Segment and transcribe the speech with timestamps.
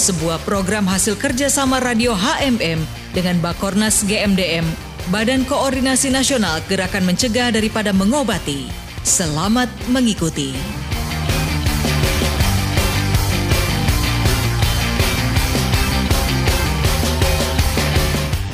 [0.00, 2.80] sebuah program hasil kerjasama radio HMM
[3.12, 4.64] dengan Bakornas GMDM,
[5.12, 8.64] Badan Koordinasi Nasional Gerakan Mencegah Daripada Mengobati.
[9.04, 10.56] Selamat mengikuti.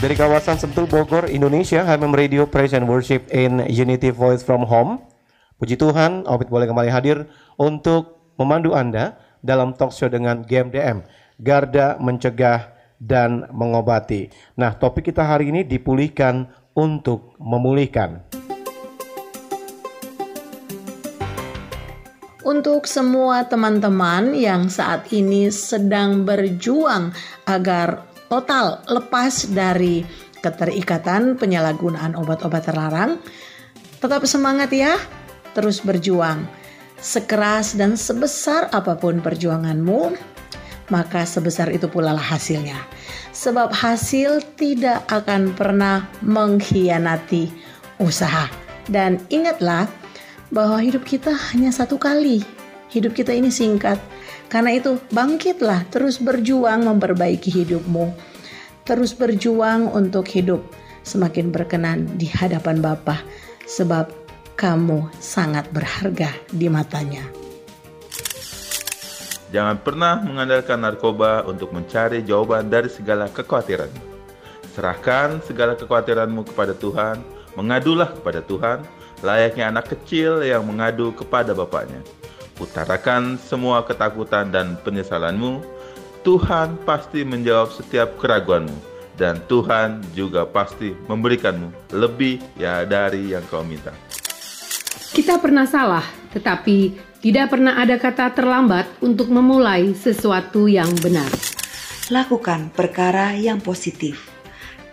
[0.02, 4.98] Dari kawasan Sentul Bogor, Indonesia, HMM Radio Praise and Worship in Unity Voice from Home.
[5.62, 9.14] Puji Tuhan, Obit boleh kembali hadir untuk memandu Anda
[9.46, 14.32] dalam talk show dengan GMDM, Garda Mencegah dan Mengobati.
[14.56, 18.24] Nah, topik kita hari ini dipulihkan untuk memulihkan.
[22.46, 27.10] Untuk semua teman-teman yang saat ini sedang berjuang
[27.44, 30.06] agar total lepas dari
[30.40, 33.18] keterikatan penyalahgunaan obat-obat terlarang,
[33.98, 34.94] tetap semangat ya,
[35.58, 36.46] terus berjuang.
[36.96, 40.14] Sekeras dan sebesar apa pun perjuanganmu,
[40.88, 42.78] maka sebesar itu pula lah hasilnya.
[43.34, 47.50] Sebab hasil tidak akan pernah mengkhianati
[47.98, 48.48] usaha.
[48.86, 49.90] Dan ingatlah
[50.54, 52.42] bahwa hidup kita hanya satu kali.
[52.90, 53.98] Hidup kita ini singkat.
[54.46, 58.14] Karena itu bangkitlah terus berjuang memperbaiki hidupmu.
[58.86, 60.62] Terus berjuang untuk hidup
[61.02, 63.18] semakin berkenan di hadapan Bapa
[63.66, 64.06] sebab
[64.54, 67.45] kamu sangat berharga di matanya.
[69.56, 73.88] Jangan pernah mengandalkan narkoba untuk mencari jawaban dari segala kekhawatiran.
[74.76, 77.24] Serahkan segala kekhawatiranmu kepada Tuhan,
[77.56, 78.84] mengadulah kepada Tuhan,
[79.24, 82.04] layaknya anak kecil yang mengadu kepada bapaknya.
[82.60, 85.64] Utarakan semua ketakutan dan penyesalanmu.
[86.20, 88.76] Tuhan pasti menjawab setiap keraguanmu
[89.16, 93.96] dan Tuhan juga pasti memberikanmu lebih ya dari yang kau minta.
[95.16, 96.04] Kita pernah salah,
[96.36, 96.92] tetapi
[97.26, 101.26] tidak pernah ada kata terlambat untuk memulai sesuatu yang benar.
[102.06, 104.30] Lakukan perkara yang positif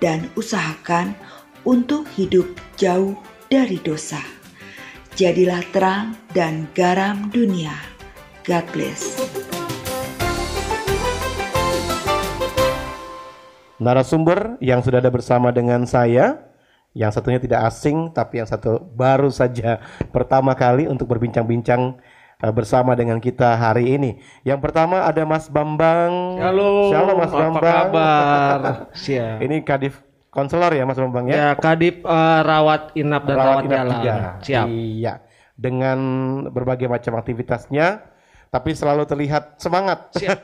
[0.01, 1.13] dan usahakan
[1.61, 3.13] untuk hidup jauh
[3.53, 4.17] dari dosa.
[5.13, 7.77] Jadilah terang dan garam dunia.
[8.49, 9.21] God bless.
[13.77, 16.49] Narasumber yang sudah ada bersama dengan saya,
[16.97, 22.01] yang satunya tidak asing, tapi yang satu baru saja pertama kali untuk berbincang-bincang
[22.51, 24.19] bersama dengan kita hari ini.
[24.43, 26.41] Yang pertama ada Mas Bambang.
[26.43, 27.87] Halo, Shalom Mas apa Bambang.
[27.87, 28.59] kabar?
[29.05, 29.37] Siap.
[29.39, 31.35] ini Kadif Konselor ya Mas Bambang ya?
[31.37, 34.01] Ya, Kadip eh, rawat inap dan rawat, inap jalan.
[34.41, 34.65] Siap.
[34.67, 35.13] Iya.
[35.53, 35.99] Dengan
[36.49, 38.01] berbagai macam aktivitasnya,
[38.53, 40.13] tapi selalu terlihat semangat.
[40.13, 40.37] Siap.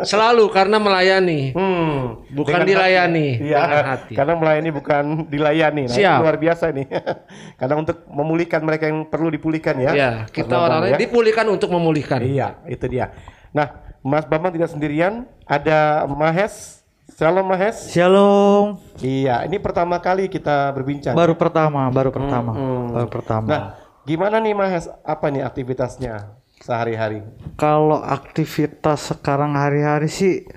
[0.00, 1.52] Selalu karena melayani.
[1.64, 3.44] Hmm, Bukan dengan dilayani, hati.
[3.44, 4.12] Iya, dengan hati.
[4.16, 5.82] karena melayani bukan dilayani.
[5.84, 6.16] Nah, Siap.
[6.16, 6.86] itu luar biasa nih.
[7.60, 9.90] karena untuk memulihkan mereka yang perlu dipulihkan ya.
[9.92, 10.98] Ya, Mas kita orang-orang ya.
[10.98, 12.24] dipulihkan untuk memulihkan.
[12.24, 13.12] Iya, itu dia.
[13.52, 16.80] Nah, Mas Bambang tidak sendirian, ada Mahes.
[17.14, 17.92] Shalom Mahes.
[17.92, 18.80] Shalom.
[18.98, 21.12] Iya, ini pertama kali kita berbincang.
[21.12, 22.88] Baru pertama, baru pertama, Hmm.
[22.90, 23.46] baru pertama.
[23.46, 23.62] Nah,
[24.02, 24.88] gimana nih Mahes?
[25.04, 27.20] Apa nih aktivitasnya sehari-hari?
[27.60, 30.48] Kalau aktivitas sekarang hari-hari sih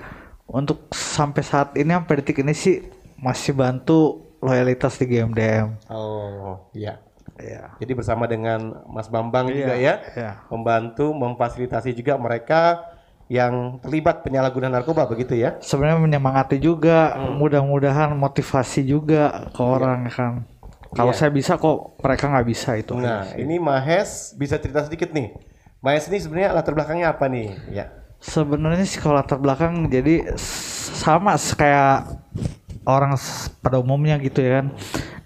[0.47, 2.87] untuk sampai saat ini sampai detik ini sih
[3.19, 5.75] masih bantu loyalitas di GMDM.
[5.91, 7.03] Oh, iya.
[7.37, 7.75] Ya.
[7.77, 10.31] Jadi bersama dengan Mas Bambang Iya, juga ya, iya.
[10.49, 12.81] membantu memfasilitasi juga mereka
[13.27, 15.59] yang terlibat penyalahgunaan narkoba begitu ya.
[15.59, 17.37] Sebenarnya menyemangati juga, Hmm.
[17.37, 20.33] mudah-mudahan motivasi juga ke orang kan.
[20.95, 21.19] Kalau Iya.
[21.19, 22.95] saya bisa kok mereka nggak bisa itu.
[22.95, 25.35] Nah, ini Mahes bisa cerita sedikit nih.
[25.77, 27.53] Mahes ini sebenarnya latar belakangnya apa nih?
[27.69, 27.85] Ya.
[28.17, 30.33] Sebenarnya sih kalau latar belakang jadi
[30.97, 32.17] sama kayak
[32.87, 33.13] orang
[33.61, 34.73] pada umumnya gitu ya kan.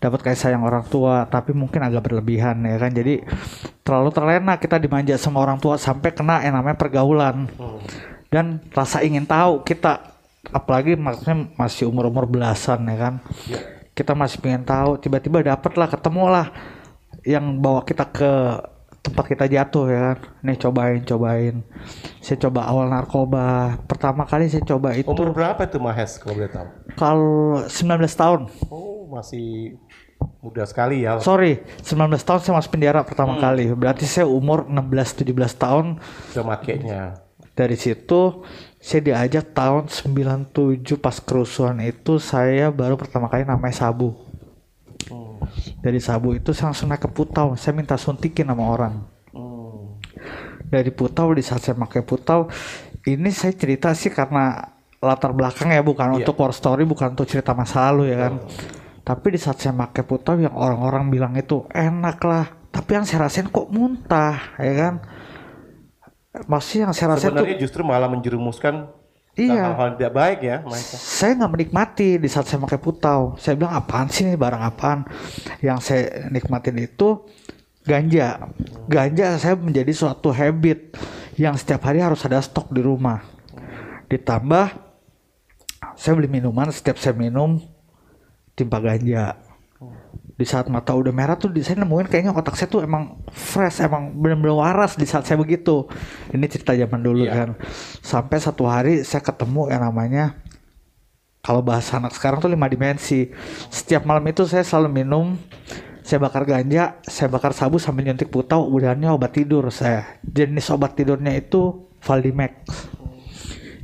[0.02, 2.92] Dapat kayak sayang orang tua tapi mungkin agak berlebihan ya kan.
[2.92, 3.24] Jadi
[3.86, 7.48] terlalu terlena kita dimanja sama orang tua sampai kena yang namanya pergaulan.
[8.28, 10.04] Dan rasa ingin tahu kita
[10.52, 13.14] apalagi maksudnya masih umur umur belasan ya kan.
[13.96, 16.48] Kita masih pengen tahu tiba-tiba dapet lah ketemu lah
[17.24, 18.32] yang bawa kita ke
[19.02, 21.56] tempat kita jatuh ya kan nih cobain cobain
[22.20, 26.48] saya coba awal narkoba pertama kali saya coba itu Umur berapa tuh Mahes kalau boleh
[26.48, 26.68] tahu?
[26.94, 27.34] kalau
[27.66, 27.82] 19
[28.14, 29.76] tahun Oh, masih
[30.38, 31.18] muda sekali ya.
[31.18, 35.98] sorry 19 tahun saya masuk penjara pertama kali berarti saya umur 16 17 tahun
[36.30, 37.02] Sudah makainya.
[37.52, 38.48] Dari situ
[38.80, 40.56] saya diajak tahun 97
[40.96, 44.16] pas kerusuhan itu saya baru pertama kali namanya sabu.
[45.82, 47.54] Dari sabu itu saya langsung naik ke putau.
[47.58, 48.94] Saya minta suntikin sama orang.
[50.72, 52.48] Dari putau di saat saya pakai putau
[53.10, 54.62] ini saya cerita sih karena
[55.02, 58.34] latar belakang ya bukan untuk war story bukan untuk cerita masa lalu ya kan.
[59.02, 62.46] Tapi di saat saya pakai putau yang orang-orang bilang itu enak lah.
[62.70, 64.94] Tapi yang saya rasain kok muntah ya kan.
[66.48, 69.01] Maksudnya yang saya rasain tuh Sebenarnya justru malah menjerumuskan
[69.40, 69.72] Iya.
[69.72, 71.00] hal-hal tidak baik ya, Maisa.
[71.00, 73.40] saya nggak menikmati di saat saya pakai putau.
[73.40, 75.08] Saya bilang apaan sih ini barang apaan?
[75.64, 77.24] Yang saya nikmatin itu
[77.88, 78.52] ganja.
[78.92, 81.00] Ganja saya menjadi suatu habit
[81.40, 83.24] yang setiap hari harus ada stok di rumah.
[84.12, 84.68] Ditambah
[85.96, 87.56] saya beli minuman setiap saya minum
[88.52, 89.40] timpa ganja.
[90.42, 94.10] Di saat mata udah merah tuh saya nemuin kayaknya otak saya tuh emang fresh, emang
[94.18, 95.86] bener-bener waras di saat saya begitu.
[96.34, 97.54] Ini cerita zaman dulu kan.
[98.02, 100.42] Sampai satu hari saya ketemu yang namanya
[101.46, 103.30] kalau bahasa anak sekarang tuh lima dimensi.
[103.70, 105.38] Setiap malam itu saya selalu minum,
[106.02, 110.18] saya bakar ganja, saya bakar sabu sambil nyuntik putau, udahannya obat tidur saya.
[110.26, 112.90] Jenis obat tidurnya itu Valdimax.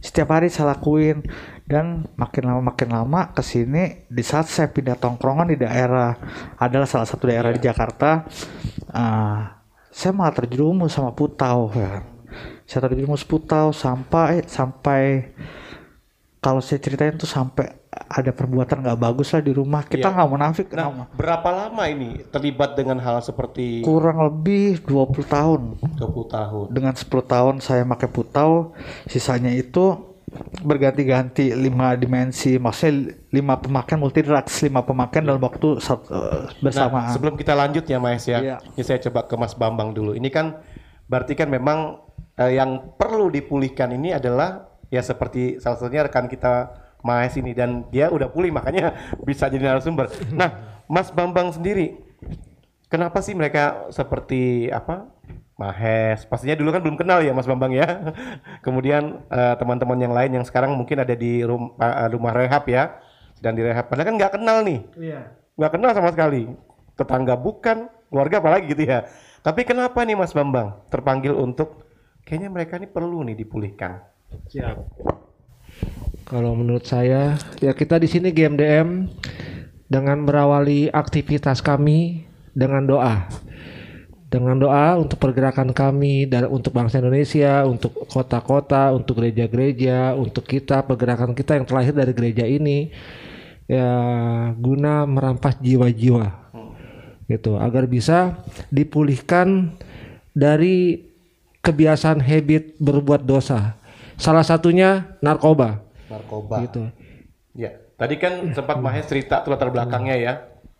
[0.01, 1.21] Setiap hari saya lakuin
[1.68, 6.16] dan makin lama makin lama ke sini di saat saya pindah tongkrongan di daerah
[6.56, 8.24] adalah salah satu daerah di Jakarta
[8.90, 9.60] ah,
[9.92, 12.08] saya malah terjerumus sama putau ya.
[12.64, 15.36] saya terjerumus putau sampai sampai
[16.40, 17.68] kalau saya ceritain tuh sampai
[17.98, 20.16] ada perbuatan nggak bagus lah di rumah kita Iya.
[20.16, 25.62] nggak munafik Nah, nggak- berapa lama ini terlibat dengan hal seperti kurang lebih 20 tahun
[25.98, 26.66] 20 tahun?
[26.72, 28.72] dengan 10 tahun saya pakai putau
[29.04, 30.06] sisanya itu
[30.58, 37.08] berganti-ganti lima dimensi maksudnya lima pemakaian multi drugs lima pemakaian dalam waktu sat- eh, bersamaan
[37.08, 38.44] Nah, sebelum kita lanjut ya Mas ya,
[38.76, 40.12] ini saya coba ke Mas Bambang dulu.
[40.12, 40.60] Ini kan
[41.08, 42.04] berarti kan memang
[42.36, 47.88] eh, yang perlu dipulihkan ini adalah ya seperti salah satunya rekan kita Mas ini dan
[47.88, 48.92] dia udah pulih makanya
[49.28, 50.12] bisa jadi narasumber.
[50.36, 52.04] Nah, Mas Bambang sendiri
[52.88, 55.08] kenapa sih mereka seperti apa?
[55.57, 58.13] Mahes, pastinya dulu kan belum kenal ya Mas Bambang ya.
[58.65, 63.01] Kemudian eh, teman-teman yang lain yang sekarang mungkin ada di rum- eh, rumah rehab ya,
[63.33, 63.89] sedang direhab.
[63.89, 64.80] Padahal kan nggak kenal nih
[65.57, 66.54] nggak kenal sama sekali
[66.94, 69.09] tetangga bukan keluarga apalagi gitu ya
[69.42, 71.81] tapi kenapa nih Mas Bambang terpanggil untuk
[72.21, 74.77] kayaknya mereka ini perlu nih dipulihkan Siap.
[76.27, 79.07] Kalau menurut saya, ya kita di sini GMDM
[79.88, 83.31] dengan berawali aktivitas kami dengan doa.
[84.28, 90.84] Dengan doa untuk pergerakan kami dan untuk bangsa Indonesia, untuk kota-kota, untuk gereja-gereja, untuk kita
[90.84, 92.92] pergerakan kita yang terlahir dari gereja ini
[93.72, 93.88] ya
[94.60, 96.52] guna merampas jiwa-jiwa.
[97.28, 99.76] Gitu, agar bisa dipulihkan
[100.36, 101.08] dari
[101.64, 103.80] kebiasaan habit berbuat dosa.
[104.20, 105.84] Salah satunya narkoba.
[106.08, 106.84] narkoba Gitu.
[107.52, 110.34] ya tadi kan sempat Mahes cerita tuh latar belakangnya ya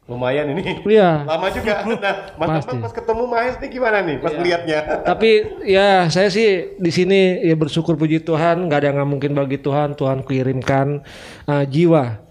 [0.08, 0.80] lumayan ini.
[0.88, 1.28] Iya.
[1.28, 1.84] lama juga.
[1.84, 2.80] Nah Mas Pasti.
[2.80, 5.30] Pas ketemu Mahes nih gimana nih pas melihatnya Tapi
[5.68, 9.60] ya saya sih di sini ya bersyukur puji Tuhan, nggak ada yang nggak mungkin bagi
[9.60, 10.00] Tuhan.
[10.00, 11.04] Tuhan kirimkan
[11.46, 12.24] uh, jiwa,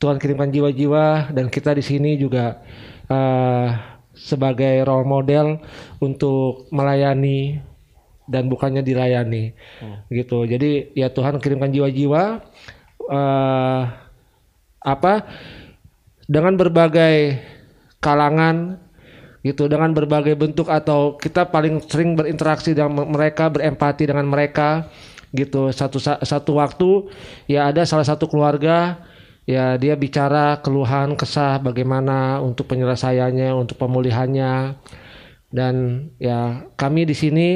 [0.00, 1.36] Tuhan kirimkan jiwa-jiwa.
[1.36, 2.64] Dan kita di sini juga
[3.12, 3.76] uh,
[4.16, 5.60] sebagai role model
[6.00, 7.60] untuk melayani
[8.24, 9.52] dan bukannya dilayani,
[10.08, 10.48] gitu.
[10.48, 12.40] Jadi ya Tuhan kirimkan jiwa-jiwa.
[13.08, 13.88] Uh,
[14.78, 15.26] apa
[16.28, 17.40] dengan berbagai
[18.04, 18.78] kalangan
[19.40, 24.92] gitu dengan berbagai bentuk atau kita paling sering berinteraksi dengan me- mereka berempati dengan mereka
[25.32, 25.72] gitu.
[25.72, 27.08] Satu sa- satu waktu
[27.48, 29.00] ya ada salah satu keluarga
[29.48, 34.76] ya dia bicara keluhan kesah bagaimana untuk penyelesaiannya untuk pemulihannya.
[35.48, 35.74] Dan
[36.20, 37.48] ya kami di sini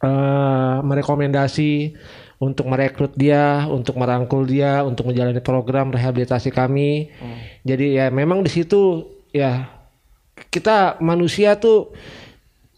[0.00, 1.70] eh, merekomendasi
[2.44, 7.08] untuk merekrut dia, untuk merangkul dia, untuk menjalani program rehabilitasi kami.
[7.64, 9.72] Jadi ya memang di situ ya
[10.52, 11.96] kita manusia tuh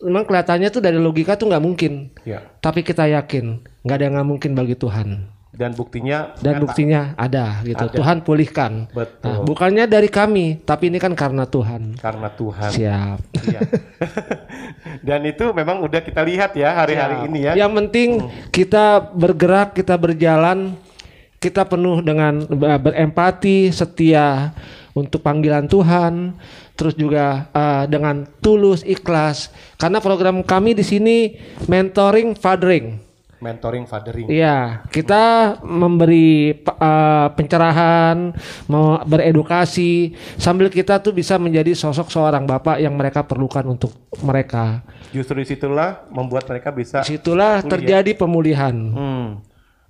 [0.00, 2.14] memang kelihatannya tuh dari logika tuh nggak mungkin.
[2.22, 5.35] ya Tapi kita yakin nggak ada yang nggak mungkin bagi Tuhan.
[5.56, 6.62] Dan buktinya Dan nyata.
[6.68, 7.84] buktinya ada gitu.
[7.88, 7.96] Ada.
[7.96, 8.72] Tuhan pulihkan.
[8.92, 9.24] Betul.
[9.24, 11.96] Nah, bukannya dari kami, tapi ini kan karena Tuhan.
[11.96, 13.18] karena Tuhan Siap.
[13.48, 13.60] Iya.
[15.08, 18.08] dan itu memang udah kita lihat ya hari-hari ini ya Yang penting
[18.52, 20.76] kita bergerak, kita berjalan,
[21.40, 24.52] kita penuh dengan eh, berempati, setia
[24.92, 26.36] untuk panggilan Tuhan,
[26.76, 29.48] terus juga eh, dengan tulus, ikhlas.
[29.80, 31.16] Karena program kami di sini
[31.64, 33.05] mentoring, fathering.
[33.40, 34.26] Mentoring, fathering.
[34.28, 38.32] Iya, kita memberi eh, pencerahan,
[38.70, 43.92] mau beredukasi sambil kita tuh bisa menjadi sosok seorang bapak yang mereka perlukan untuk
[44.24, 44.80] mereka.
[45.12, 47.04] Justru di situlah membuat mereka bisa.
[47.04, 47.72] Di situlah pulih ya.
[47.72, 48.74] terjadi pemulihan.
[48.74, 49.28] Hmm.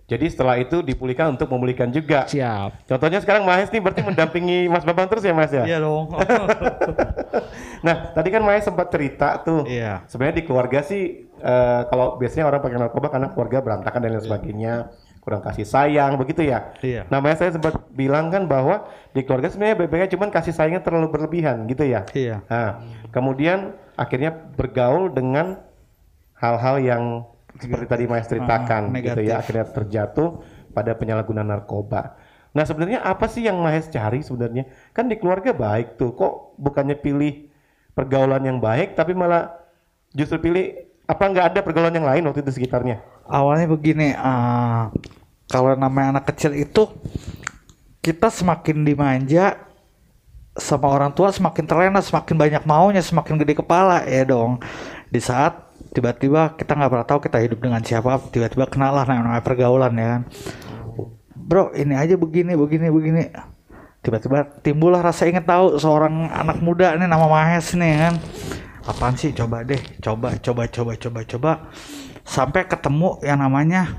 [0.07, 2.31] Jadi setelah itu dipulihkan untuk memulihkan juga.
[2.31, 2.87] Siap.
[2.87, 5.67] Contohnya sekarang Mahes nih berarti mendampingi Mas Bambang terus ya Mas ya?
[5.67, 6.15] Iya dong.
[7.87, 9.63] Nah, tadi kan Maya sempat cerita tuh.
[9.69, 10.03] Iya.
[10.11, 14.25] Sebenarnya di keluarga sih eh, kalau biasanya orang pakai narkoba karena keluarga berantakan dan lain
[14.25, 14.75] sebagainya,
[15.21, 16.71] kurang kasih sayang begitu ya.
[16.79, 17.09] Iya.
[17.11, 21.67] Maya saya sempat bilang kan bahwa di keluarga sebenarnya baik-baiknya cuman kasih sayangnya terlalu berlebihan
[21.67, 22.07] gitu ya.
[22.15, 22.47] Iya.
[22.47, 25.59] Nah, kemudian akhirnya bergaul dengan
[26.39, 27.03] hal-hal yang
[27.57, 30.45] seperti tadi Maya ceritakan Ah, gitu ya, akhirnya terjatuh
[30.77, 32.21] pada penyalahgunaan narkoba.
[32.53, 34.69] Nah, sebenarnya apa sih yang Mahes cari sebenarnya?
[34.93, 37.49] Kan di keluarga baik tuh, kok bukannya pilih
[37.97, 39.57] pergaulan yang baik tapi malah
[40.13, 42.99] justru pilih apa nggak ada pergaulan yang lain waktu itu sekitarnya?
[43.27, 44.91] Awalnya begini, ah,
[45.47, 46.91] kalau namanya anak kecil itu
[48.03, 49.67] kita semakin dimanja
[50.57, 54.59] sama orang tua semakin terlena, semakin banyak maunya, semakin gede kepala ya dong.
[55.13, 59.93] Di saat tiba-tiba kita nggak pernah tahu kita hidup dengan siapa, tiba-tiba kenalah namanya pergaulan
[59.95, 60.23] ya kan.
[61.37, 63.23] Bro, ini aja begini, begini, begini.
[64.03, 68.15] Tiba-tiba timbullah rasa ingin tahu seorang anak muda nih nama Mahes nih kan.
[68.87, 69.35] Apaan sih?
[69.35, 71.53] Coba deh, coba, coba, coba, coba, coba.
[72.23, 73.99] Sampai ketemu yang namanya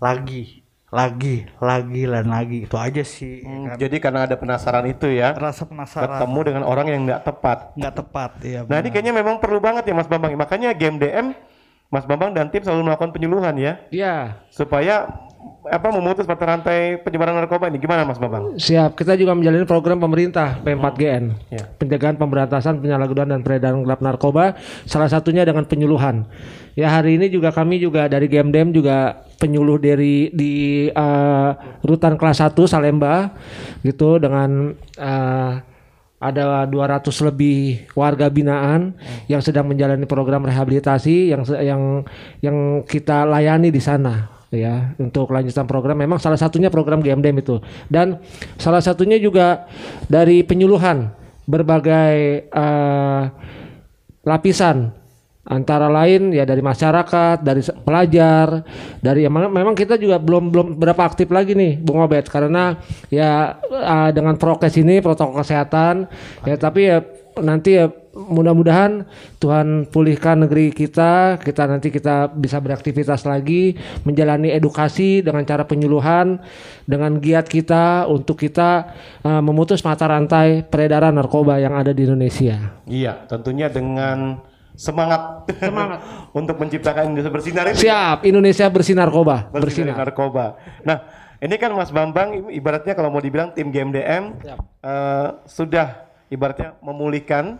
[0.00, 2.58] lagi, lagi, lagi, dan lagi.
[2.64, 3.44] Itu aja sih.
[3.44, 3.76] ya kan.
[3.76, 6.08] Jadi karena ada penasaran itu ya, Rasa penasaran.
[6.16, 7.58] ketemu dengan orang yang nggak tepat.
[7.76, 10.32] nggak tepat ya Nah ini kayaknya memang perlu banget ya Mas Bambang.
[10.32, 11.26] Makanya game DM,
[11.88, 14.40] Mas Bambang dan tim selalu melakukan penyuluhan ya, Iya.
[14.48, 15.27] supaya
[15.68, 17.76] apa memutus mata rantai penyebaran narkoba ini.
[17.76, 18.56] Gimana Mas Bambang?
[18.56, 21.64] Siap, kita juga menjalani program pemerintah P4GN, Ya.
[21.76, 24.56] pencegahan pemberantasan penyalahgunaan dan peredaran gelap narkoba,
[24.88, 26.24] salah satunya dengan penyuluhan.
[26.72, 31.50] Ya hari ini juga kami juga dari GMDM juga penyuluh dari di eh,
[31.84, 33.34] rutan kelas 1 Salemba
[33.82, 35.52] gitu dengan eh,
[36.18, 38.94] ada 200 lebih warga binaan
[39.30, 41.82] yang sedang menjalani program rehabilitasi yang yang
[42.42, 45.96] yang kita layani di sana ya untuk lanjutan program.
[46.00, 47.60] Memang salah satunya program GMDM itu.
[47.88, 48.20] Dan
[48.56, 49.68] salah satunya juga
[50.08, 51.12] dari penyuluhan
[51.48, 53.22] berbagai eh,
[54.24, 54.96] lapisan.
[55.48, 58.68] Antara lain ya dari masyarakat, dari pelajar,
[59.00, 62.28] dari memang, memang kita juga belum belum berapa aktif lagi nih Bung Obed.
[62.28, 62.76] Karena
[63.08, 66.04] ya eh, dengan prokes ini protokol kesehatan
[66.44, 67.00] ya tapi ya
[67.40, 67.88] nanti ya
[68.18, 69.06] mudah-mudahan
[69.38, 76.42] Tuhan pulihkan negeri kita, kita nanti kita bisa beraktivitas lagi, menjalani edukasi dengan cara penyuluhan,
[76.82, 78.90] dengan giat kita untuk kita
[79.22, 82.82] eh, memutus mata rantai peredaran narkoba yang ada di Indonesia.
[82.84, 84.42] Iya, tentunya dengan
[84.74, 85.98] semangat, Semangat.
[86.38, 87.86] untuk menciptakan Indonesia bersinar itu.
[87.86, 89.96] Siap, Indonesia bersinar narkoba, Bersih dari bersinar.
[90.02, 90.44] narkoba.
[90.82, 90.98] Nah,
[91.38, 94.58] ini kan Mas Bambang ibaratnya kalau mau dibilang tim GMDM Siap.
[94.82, 95.88] eh, sudah
[96.28, 97.58] ibaratnya memulihkan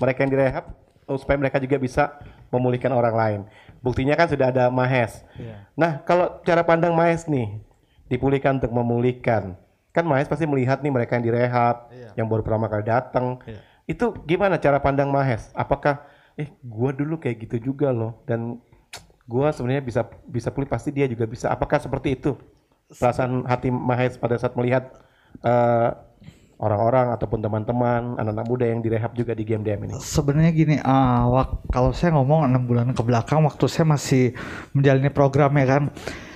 [0.00, 0.64] mereka yang direhab
[1.10, 2.16] oh, supaya mereka juga bisa
[2.48, 3.40] memulihkan orang lain.
[3.84, 5.26] Buktinya kan sudah ada Mahes.
[5.74, 7.58] Nah, kalau cara pandang Mahes nih
[8.10, 9.54] dipulihkan untuk memulihkan.
[9.90, 13.42] Kan Mahes pasti melihat nih mereka yang direhab, yang baru pertama kali datang.
[13.86, 15.50] Itu gimana cara pandang Mahes?
[15.54, 16.06] Apakah
[16.38, 18.62] eh gua dulu kayak gitu juga loh dan
[19.26, 21.50] gua sebenarnya bisa bisa pulih pasti dia juga bisa.
[21.50, 22.38] Apakah seperti itu
[22.90, 24.90] perasaan hati Mahes pada saat melihat
[25.42, 25.90] eh,
[26.60, 29.94] orang-orang ataupun teman-teman anak-anak muda yang direhab juga di game DM ini?
[29.96, 34.36] Sebenarnya gini, ah, wak- kalau saya ngomong enam bulan ke belakang waktu saya masih
[34.76, 35.82] menjalani program ya kan,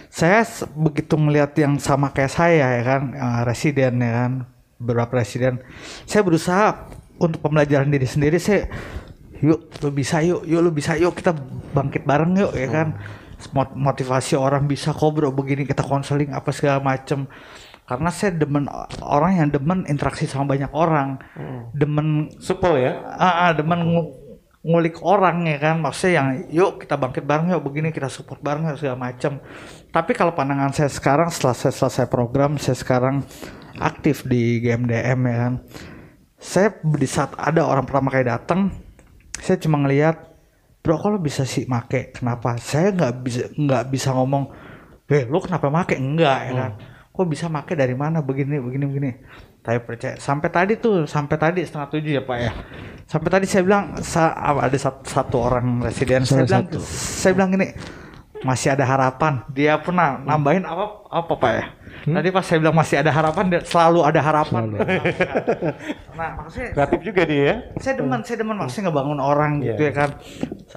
[0.08, 4.32] saya begitu melihat yang sama kayak saya ya kan, ah, residen ya kan,
[4.80, 5.60] beberapa residen,
[6.08, 6.88] saya berusaha
[7.20, 8.66] untuk pembelajaran diri sendiri, saya
[9.44, 11.36] yuk lu bisa yuk, yuk lu bisa yuk kita
[11.76, 12.96] bangkit bareng yuk ya kan,
[13.52, 17.28] Mot- motivasi orang bisa kok bro begini kita konseling apa segala macem
[17.84, 18.64] karena saya demen
[19.04, 21.20] orang yang demen interaksi sama banyak orang.
[21.76, 22.92] Demen Supel ya?
[23.04, 24.14] ah, ah, demen ngu-
[24.64, 25.84] ngulik orang ya kan?
[25.84, 29.36] Maksudnya yang yuk kita bangkit bareng yuk begini kita support bareng yuk segala macam
[29.92, 33.20] tapi kalau pandangan saya sekarang setelah saya selesai program saya sekarang
[33.76, 35.54] aktif di GMDM ya kan?
[36.40, 38.72] Saya di saat ada orang pertama kali datang
[39.36, 40.32] saya cuma ngelihat
[40.80, 42.16] bro lo bisa sih make?
[42.16, 42.56] Kenapa?
[42.56, 44.48] Saya nggak bisa nggak bisa ngomong
[45.12, 46.00] eh lo kenapa make?
[46.00, 46.72] Enggak ya kan
[47.14, 48.18] kok bisa make dari mana?
[48.18, 49.10] Begini begini begini.
[49.62, 52.50] Tapi percaya sampai tadi tuh sampai tadi setengah tujuh ya pak ya.
[53.06, 57.70] Sampai tadi saya bilang sa- ada satu, satu orang residen saya bilang saya bilang gini
[58.42, 59.46] masih ada harapan.
[59.54, 61.64] Dia pernah nambahin apa apa pak ya?
[62.04, 64.62] Tadi pas saya bilang masih ada harapan dia selalu ada harapan.
[66.14, 67.56] Nah maksudnya Kreatif juga dia ya?
[67.82, 70.10] saya demen saya demen maksudnya ngebangun orang gitu ya kan.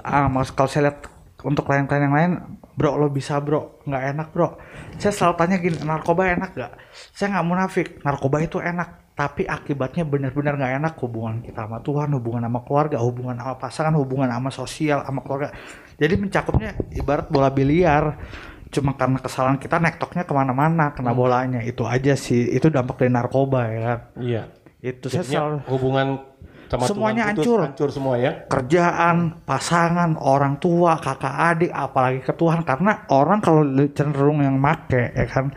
[0.01, 1.06] Ah mas kalau saya lihat
[1.48, 2.32] untuk klien-klien yang lain
[2.75, 3.80] bro lo bisa bro.
[3.88, 4.60] Nggak enak bro.
[5.00, 6.72] Saya selalu tanya gini narkoba enak gak
[7.16, 7.88] saya nggak munafik.
[8.04, 10.94] Narkoba itu enak tapi akibatnya benar-benar nggak enak.
[11.00, 15.56] Hubungan kita sama Tuhan hubungan sama keluarga hubungan sama pasangan hubungan sama sosial sama keluarga.
[15.96, 18.20] Jadi mencakupnya ibarat bola biliar.
[18.68, 21.63] Cuma karena kesalahan kita nektoknya ke mana-mana kena bolanya.
[21.63, 22.51] Itu aja sih.
[22.51, 23.80] Itu dampak dari narkoba ya.
[23.80, 24.44] Kan Iya.
[24.77, 26.22] itu saya selalu hubungan
[26.68, 27.60] sama Semuanya Tuhan putus, hancur.
[27.64, 28.32] hancur semua ya.
[28.52, 33.64] kerjaan, pasangan, orang tua, kakak adik, apalagi ke Tuhan karena orang kalau
[33.96, 35.56] cenderung yang make ya kan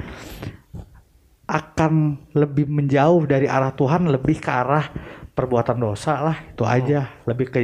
[1.51, 1.93] akan
[2.39, 4.87] lebih menjauh dari arah Tuhan lebih ke arah
[5.35, 7.61] perbuatan dosa lah itu aja lebih ke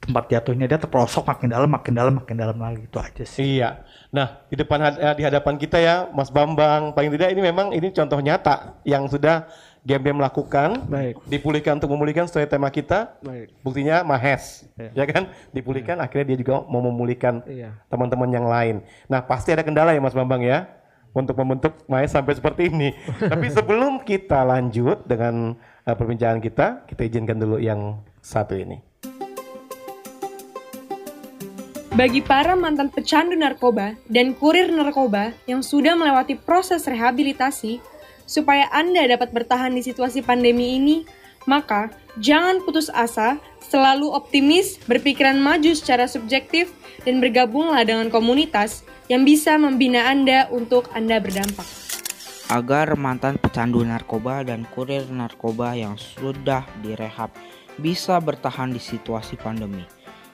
[0.00, 3.84] tempat jatuhnya dia terperosok makin dalam makin dalam makin dalam lagi itu aja sih Iya.
[4.10, 7.94] Nah, di depan eh, di hadapan kita ya, Mas Bambang, paling tidak ini memang ini
[7.94, 9.46] contoh nyata yang sudah
[9.80, 11.16] GMDM melakukan, Baik.
[11.24, 13.16] dipulihkan untuk memulihkan sesuai tema kita.
[13.24, 13.48] Baik.
[13.64, 14.92] Buktinya Mahes, Iya.
[14.92, 15.32] ya kan?
[15.56, 17.80] Dipulihkan, akhirnya dia juga mau memulihkan Iya.
[17.88, 18.76] teman-teman yang lain.
[19.08, 20.68] Nah, pasti ada kendala ya Mas Bambang ya
[21.16, 22.92] untuk membentuk Mahes sampai seperti ini.
[23.32, 25.56] Tapi sebelum kita lanjut dengan
[25.88, 28.84] eh, perbincangan kita, kita izinkan dulu yang satu ini.
[31.90, 37.82] Bagi para mantan pecandu narkoba dan kurir narkoba yang sudah melewati proses rehabilitasi,
[38.30, 41.02] supaya Anda dapat bertahan di situasi pandemi ini,
[41.50, 41.90] maka
[42.22, 46.70] jangan putus asa, selalu optimis, berpikiran maju secara subjektif,
[47.02, 51.66] dan bergabunglah dengan komunitas yang bisa membina Anda untuk Anda berdampak.
[52.50, 57.30] agar mantan pecandu narkoba dan kurir narkoba yang sudah direhab
[57.78, 59.86] bisa bertahan di situasi pandemi.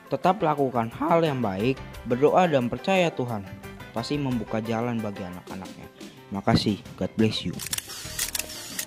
[0.09, 1.77] Tetap lakukan hal yang baik,
[2.09, 3.45] berdoa dan percaya Tuhan
[3.93, 5.96] pasti membuka jalan bagi anak-anaknya.
[6.35, 7.55] Makasih, God bless you.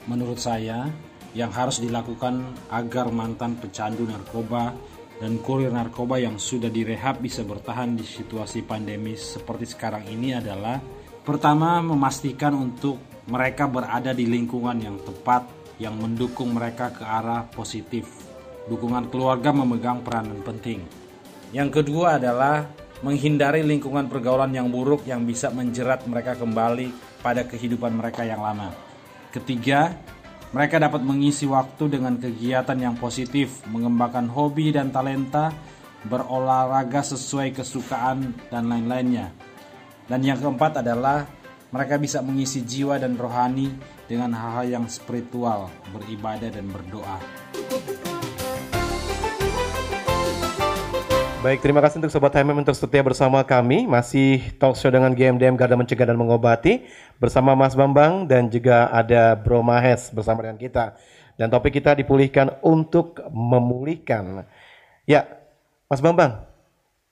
[0.09, 0.89] menurut saya
[1.37, 2.41] yang harus dilakukan
[2.73, 4.73] agar mantan pecandu narkoba
[5.21, 10.81] dan kurir narkoba yang sudah direhab bisa bertahan di situasi pandemi seperti sekarang ini adalah
[11.21, 12.97] pertama memastikan untuk
[13.29, 15.45] mereka berada di lingkungan yang tepat
[15.77, 18.09] yang mendukung mereka ke arah positif.
[18.65, 20.81] Dukungan keluarga memegang peranan penting.
[21.53, 22.65] Yang kedua adalah
[23.05, 28.71] menghindari lingkungan pergaulan yang buruk yang bisa menjerat mereka kembali pada kehidupan mereka yang lama.
[29.29, 29.93] Ketiga,
[30.49, 35.53] mereka dapat mengisi waktu dengan kegiatan yang positif, mengembangkan hobi dan talenta,
[36.09, 39.29] berolahraga sesuai kesukaan, dan lain-lainnya.
[40.09, 41.29] Dan yang keempat adalah
[41.69, 43.69] mereka bisa mengisi jiwa dan rohani
[44.09, 47.21] dengan hal-hal yang spiritual, beribadah dan berdoa.
[51.39, 53.87] Baik, terima kasih untuk Sobat HMM untuk setia bersama kami.
[53.87, 56.83] Masih talk show dengan GMDM Garda Mencegah dan Mengobati
[57.15, 60.99] bersama Mas Bambang dan juga ada Bro Mahes bersama dengan kita.
[61.39, 64.43] Dan topik kita dipulihkan untuk memulihkan.
[65.07, 65.31] Ya,
[65.87, 66.43] Mas Bambang,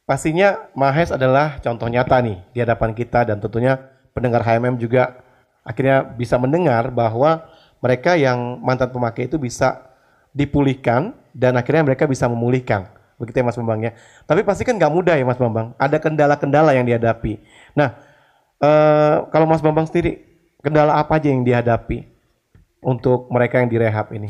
[0.03, 3.79] pastinya Mahes adalah contoh nyata nih di hadapan kita dan tentunya
[4.11, 5.23] pendengar HMM juga
[5.63, 7.47] akhirnya bisa mendengar bahwa
[7.79, 9.87] mereka yang mantan pemakai itu bisa
[10.35, 12.96] dipulihkan dan akhirnya mereka bisa memulihkan.
[13.17, 13.91] Begitu ya Mas Bambang ya.
[14.29, 15.73] Tapi pasti kan nggak mudah ya Mas Bambang.
[15.81, 17.41] Ada kendala-kendala yang dihadapi.
[17.73, 17.97] Nah,
[18.61, 20.21] eh, kalau Mas Bambang sendiri,
[20.61, 22.05] kendala apa aja yang dihadapi
[22.81, 24.29] untuk mereka yang direhab ini?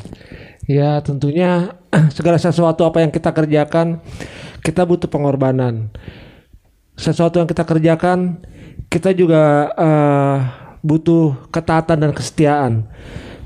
[0.68, 1.76] Ya tentunya
[2.16, 4.00] segala sesuatu apa yang kita kerjakan
[4.64, 5.92] kita butuh pengorbanan.
[6.98, 8.42] Sesuatu yang kita kerjakan
[8.88, 10.38] kita juga eh,
[10.84, 12.88] butuh ketaatan dan kesetiaan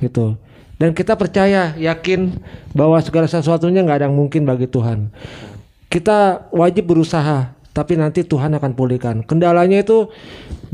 [0.01, 0.38] gitu.
[0.82, 2.41] Dan kita percaya yakin
[2.74, 5.13] bahwa segala sesuatunya nggak ada yang mungkin bagi Tuhan.
[5.94, 9.22] Kita wajib berusaha tapi nanti Tuhan akan pulihkan.
[9.22, 10.10] Kendalanya itu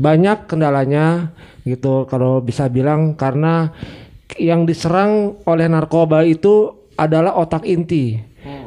[0.00, 1.36] banyak kendalanya
[1.68, 3.68] gitu kalau bisa bilang karena
[4.40, 8.16] yang diserang oleh narkoba itu adalah otak inti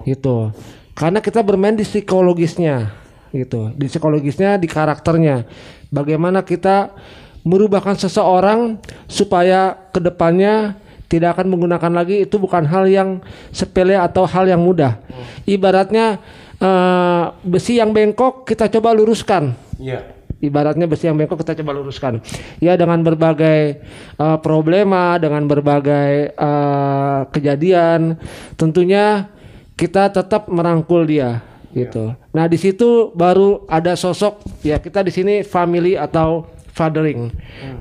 [0.05, 0.53] gitu.
[0.93, 2.93] Karena kita bermain di psikologisnya
[3.33, 5.49] gitu, di psikologisnya, di karakternya.
[5.89, 6.93] Bagaimana kita
[7.41, 8.77] merubahkan seseorang
[9.09, 10.77] supaya ke depannya
[11.11, 13.19] tidak akan menggunakan lagi itu bukan hal yang
[13.51, 14.95] sepele atau hal yang mudah.
[15.43, 16.23] Ibaratnya
[16.55, 19.51] eh, besi yang bengkok kita coba luruskan.
[19.75, 20.07] Iya.
[20.39, 22.23] Ibaratnya besi yang bengkok kita coba luruskan.
[22.63, 23.83] Ya dengan berbagai
[24.15, 28.15] eh, problema, dengan berbagai eh, kejadian,
[28.55, 29.27] tentunya
[29.75, 31.43] kita tetap merangkul dia
[31.75, 32.15] gitu.
[32.31, 36.47] Nah di situ baru ada sosok ya kita di sini family atau
[36.81, 37.29] fathering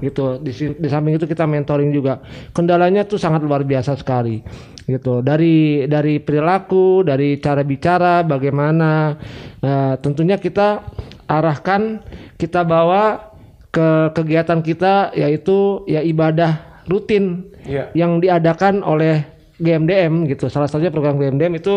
[0.05, 0.37] gitu.
[0.45, 2.21] Di, di samping itu kita mentoring juga.
[2.53, 4.45] Kendalanya tuh sangat luar biasa sekali
[4.85, 5.25] gitu.
[5.25, 9.17] Dari dari perilaku, dari cara bicara, bagaimana
[9.61, 10.89] Nah, tentunya kita
[11.29, 12.01] arahkan,
[12.41, 13.29] kita bawa
[13.71, 17.93] ke kegiatan kita yaitu ya ibadah rutin Iya.
[17.93, 19.21] yang diadakan oleh
[19.61, 20.49] GMDM gitu.
[20.49, 21.77] Salah satunya program GMDM itu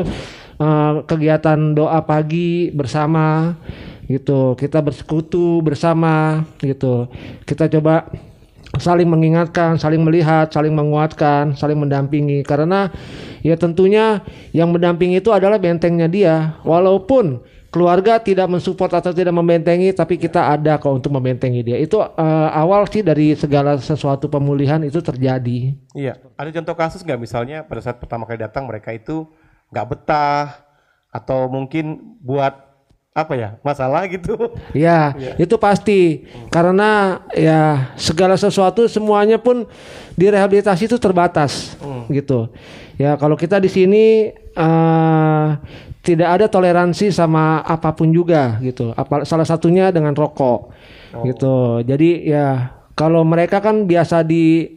[0.57, 3.51] eh, kegiatan doa pagi bersama
[4.07, 4.55] gitu.
[4.59, 7.07] Kita bersekutu bersama gitu.
[7.43, 8.09] Kita coba
[8.81, 12.41] saling mengingatkan, saling melihat, saling menguatkan, saling mendampingi.
[12.41, 12.89] Karena
[13.45, 16.57] ya tentunya yang mendampingi itu adalah bentengnya dia.
[16.65, 21.81] Walaupun keluarga tidak mensupport atau tidak membentengi tapi kita ada kok untuk membentengi dia.
[21.81, 25.73] Itu uh, awal sih dari segala sesuatu pemulihan itu terjadi.
[25.97, 26.21] Iya.
[26.37, 27.17] Ada contoh kasus nggak?
[27.17, 29.25] Misalnya pada saat pertama kali datang mereka itu
[29.73, 30.61] nggak betah
[31.09, 32.62] atau mungkin buat
[33.13, 33.49] apa ya?
[33.61, 34.33] Masalah gitu.
[34.73, 35.33] Ya, ya.
[35.37, 36.25] itu pasti.
[36.49, 39.69] Karena ya segala sesuatu semuanya pun
[40.17, 42.09] di rehabilitasi itu terbatas hmm.
[42.09, 42.49] gitu.
[42.97, 45.57] Ya kalau kita di sini uh,
[46.03, 48.91] tidak ada toleransi sama apa pun juga gitu.
[48.97, 50.59] Apa salah satunya dengan rokok
[51.13, 51.23] oh.
[51.25, 51.85] gitu.
[51.85, 54.73] Jadi ya kalau mereka kan biasa di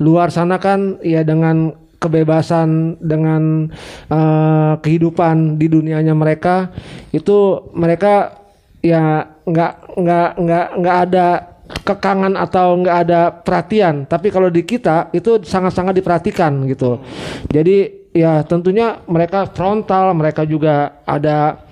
[0.00, 3.70] luar sana kan ya dengan kebebasan dengan
[4.10, 6.70] uh, kehidupan di dunianya mereka
[7.10, 8.38] itu mereka
[8.78, 11.26] ya nggak nggak nggak nggak ada
[11.84, 14.08] kekangan atau nggak ada perhatian.
[14.08, 17.02] Tapi kalau di kita itu sangat-sangat diperhatikan gitu.
[17.52, 21.67] Jadi ya tentunya mereka frontal mereka juga ada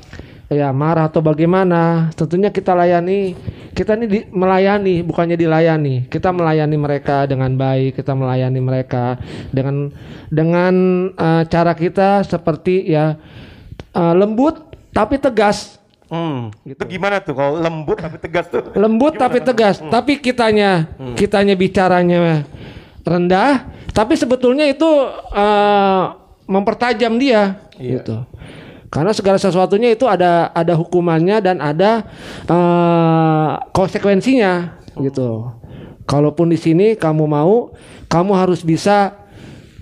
[0.47, 3.35] ya marah atau bagaimana tentunya kita layani
[3.75, 9.19] kita ini di, melayani bukannya dilayani kita melayani mereka dengan baik kita melayani mereka
[9.51, 9.91] dengan
[10.31, 10.75] dengan
[11.19, 13.19] uh, cara kita seperti ya
[13.95, 14.63] uh, lembut
[14.95, 16.79] tapi tegas Hmm, gitu.
[16.79, 18.63] Itu gimana tuh kalau lembut tapi tegas tuh?
[18.79, 19.27] Lembut gimana?
[19.27, 19.91] tapi tegas, hmm.
[19.91, 21.19] tapi kitanya hmm.
[21.19, 22.47] kitanya bicaranya
[23.03, 24.87] rendah, tapi sebetulnya itu
[25.35, 26.15] uh,
[26.47, 27.99] mempertajam dia iya.
[27.99, 28.23] gitu.
[28.89, 32.07] Karena segala sesuatunya itu ada ada hukumannya dan ada
[32.47, 35.51] uh, konsekuensinya gitu.
[36.07, 37.75] Kalaupun di sini kamu mau,
[38.07, 39.15] kamu harus bisa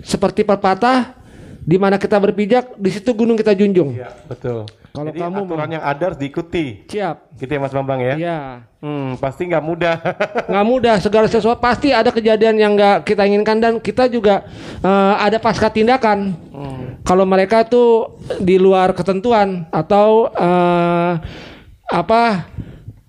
[0.01, 1.13] seperti pepatah
[1.65, 3.97] di mana kita berpijak, di situ gunung kita junjung.
[3.97, 4.65] Iya, betul.
[4.95, 6.65] Kalau Jadi kamu aturan yang ada harus diikuti.
[6.87, 7.35] Siap.
[7.35, 8.15] Gitu ya Mas Bambang ya?
[8.15, 8.39] Iya.
[8.79, 9.95] Hmm, pasti nggak mudah.
[10.51, 10.95] nggak mudah.
[11.03, 14.47] Segala sesuatu pasti ada kejadian yang nggak kita inginkan dan kita juga
[14.79, 16.31] uh, ada pasca tindakan.
[16.55, 17.03] Hmm.
[17.03, 21.19] Kalau mereka tuh di luar ketentuan atau uh,
[21.91, 22.47] apa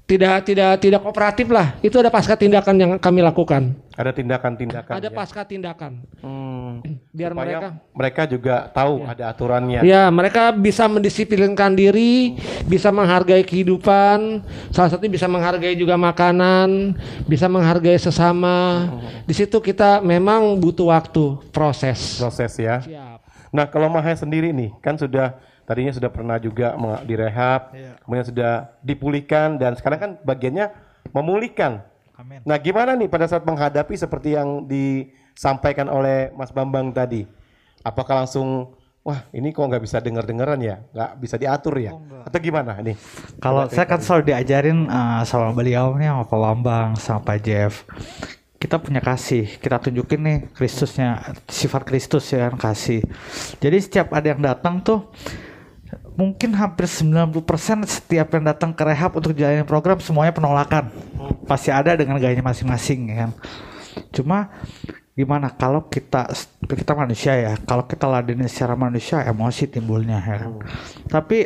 [0.07, 1.75] tidak tidak tidak kooperatif lah.
[1.83, 3.75] Itu ada pasca tindakan yang kami lakukan.
[3.99, 4.93] Ada tindakan-tindakan.
[5.03, 5.17] Ada ya?
[5.17, 5.93] pasca tindakan.
[6.23, 6.79] Hmm.
[7.11, 9.07] Biar Supaya mereka mereka juga tahu ya.
[9.11, 9.81] ada aturannya.
[9.83, 12.71] Ya, mereka bisa mendisiplinkan diri, hmm.
[12.71, 14.47] bisa menghargai kehidupan.
[14.71, 16.95] Salah satu bisa menghargai juga makanan,
[17.27, 18.87] bisa menghargai sesama.
[18.87, 19.27] Hmm.
[19.27, 22.23] Di situ kita memang butuh waktu proses.
[22.23, 22.79] Proses ya.
[22.79, 23.19] Siap.
[23.51, 27.99] Nah, kalau Mahaya sendiri nih, kan sudah tadinya sudah pernah juga direhab, iya.
[28.01, 30.71] kemudian sudah dipulihkan dan sekarang kan bagiannya
[31.11, 31.83] memulihkan.
[32.17, 32.41] Amin.
[32.47, 37.29] Nah, gimana nih pada saat menghadapi seperti yang disampaikan oleh Mas Bambang tadi?
[37.85, 38.73] Apakah langsung
[39.07, 42.81] wah ini kok nggak bisa dengar dengaran ya, nggak bisa diatur ya, oh, atau gimana
[42.83, 42.97] nih?
[43.39, 47.87] Kalau saya kan selalu diajarin uh, sama beliau nih sama Pak Bambang, sama Pak Jeff,
[48.57, 53.05] kita punya kasih, kita tunjukin nih Kristusnya, sifat Kristus ya kan kasih.
[53.61, 55.07] Jadi setiap ada yang datang tuh
[56.17, 57.37] mungkin hampir 90%
[57.85, 60.89] setiap yang datang ke rehab untuk jalanin program semuanya penolakan.
[61.45, 63.31] Pasti ada dengan gayanya masing-masing ya kan.
[64.13, 64.39] Cuma
[65.17, 66.29] gimana kalau kita
[66.65, 70.53] kita manusia ya, kalau kita ladenin secara manusia emosi timbulnya ya kan.
[71.09, 71.39] Tapi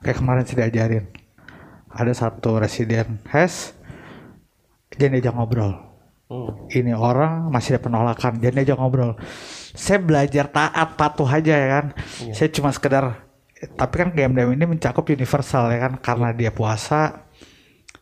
[0.00, 1.08] kayak kemarin saya diajarin
[1.96, 3.76] ada satu residen HES
[4.96, 5.72] jadi diajak ngobrol.
[6.26, 6.66] Hmm.
[6.72, 9.14] Ini orang masih ada penolakan, jadi diajak ngobrol.
[9.76, 11.86] Saya belajar taat patuh aja ya kan.
[12.22, 12.32] Iya.
[12.32, 13.25] Saya cuma sekedar
[13.56, 17.24] tapi kan game-game ini mencakup universal ya kan karena dia puasa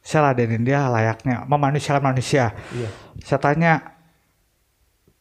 [0.04, 2.90] saya ladenin dia layaknya memanusiakan manusia iya.
[3.22, 3.72] saya tanya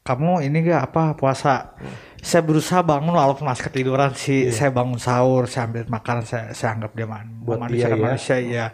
[0.03, 2.19] kamu ini gak apa puasa hmm.
[2.19, 4.51] saya berusaha bangun walaupun masih ketiduran sih iya.
[4.51, 8.01] saya bangun sahur saya ambil makanan saya saya anggap dia man Buat manusia dia, ya.
[8.03, 8.65] manusia ya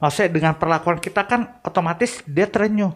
[0.00, 2.90] maksudnya dengan perlakuan kita kan otomatis dia terenyuh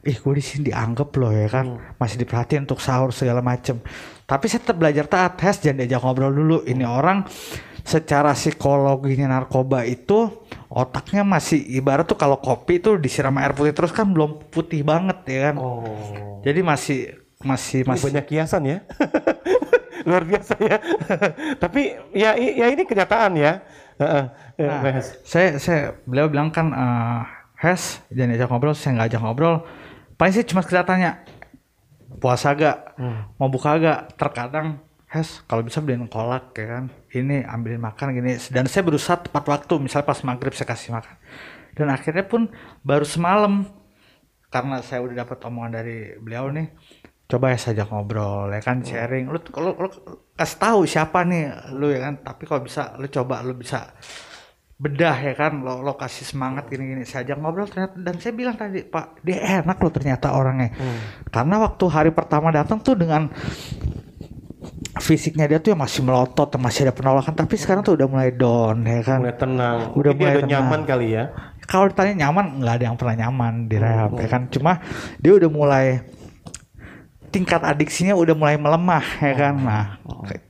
[0.00, 2.00] ih gue di sini dianggap loh ya kan hmm.
[2.00, 3.80] masih diperhatiin untuk sahur segala macem.
[4.24, 5.32] Tapi saya tetap belajar taat.
[5.36, 6.58] Tes jangan diajak ngobrol dulu.
[6.64, 7.26] Ini orang
[7.84, 10.30] secara psikologinya narkoba itu
[10.70, 15.18] otaknya masih ibarat tuh kalau kopi tuh disiram air putih terus kan belum putih banget
[15.26, 15.54] ya kan?
[15.58, 16.38] Oh.
[16.44, 18.78] jadi masih masih masih banyak kiasan ya.
[20.08, 20.76] Luar biasa ya.
[21.62, 23.60] Tapi ya ya ini kenyataan ya.
[24.00, 24.32] Nah,
[25.24, 27.20] saya saya beliau bilang kan uh,
[27.60, 29.56] Hes jangan diajak ngobrol saya nggak ajak ngobrol
[30.20, 31.24] paling sih cuma sekedar tanya
[32.20, 33.00] puasa gak?
[33.00, 33.32] Hmm.
[33.40, 36.84] mau buka gak terkadang Hes kalau bisa beliin kolak ya kan.
[37.10, 38.38] Ini ambilin makan gini.
[38.54, 41.18] Dan saya berusaha tepat waktu misalnya pas maghrib saya kasih makan.
[41.74, 42.46] Dan akhirnya pun
[42.86, 43.66] baru semalam
[44.54, 46.70] karena saya udah dapat omongan dari beliau nih
[47.30, 49.34] coba ya saja ngobrol ya kan sharing.
[49.34, 49.74] Lu kalau
[50.38, 52.22] kasih tahu siapa nih lu ya kan.
[52.22, 53.90] Tapi kalau bisa lu coba lu bisa
[54.80, 58.56] bedah ya kan lo, lo kasih semangat gini-gini saya ajak ngobrol ternyata dan saya bilang
[58.56, 60.72] tadi pak dia enak loh ternyata orangnya.
[61.28, 63.28] Karena waktu hari pertama datang tuh dengan
[65.00, 68.80] fisiknya dia tuh yang masih melotot masih ada penolakan tapi sekarang tuh udah mulai down
[68.88, 69.20] ya kan.
[69.20, 69.76] Mulai tenang.
[69.92, 70.52] Udah Mungkin mulai udah tenang.
[70.64, 71.24] nyaman kali ya.
[71.68, 74.42] Kalau ditanya nyaman nggak ada yang pernah nyaman di rehab ya kan.
[74.48, 74.72] Cuma
[75.20, 75.86] dia udah mulai
[77.30, 79.54] tingkat adiksinya udah mulai melemah ya kan?
[79.54, 79.84] nah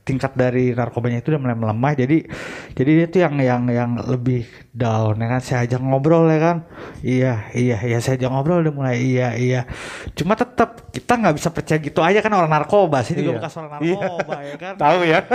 [0.01, 2.25] tingkat dari narkobanya itu udah mulai melemah jadi
[2.73, 5.39] jadi dia tuh yang yang yang lebih down ya kan?
[5.39, 6.57] Saya ajak ngobrol ya kan?
[6.99, 9.61] Iya iya iya saya ajak ngobrol udah mulai iya iya.
[10.13, 13.37] Cuma tetap kita nggak bisa percaya gitu aja kan orang narkoba saya juga Iya.
[13.37, 13.95] bekas orang Iya.
[13.95, 14.73] narkoba ya kan?
[14.75, 15.19] Tahu ya.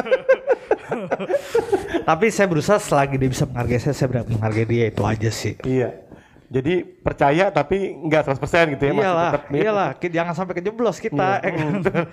[2.08, 5.54] Tapi saya berusaha selagi dia bisa menghargai saya saya benar menghargai dia itu aja sih.
[5.62, 6.05] Iya
[6.46, 11.42] jadi percaya tapi nggak 100% gitu ya masih iyalah, tetap iyalah, jangan sampai kejeblos kita.
[11.42, 11.50] Iya.
[11.50, 11.66] ya kan?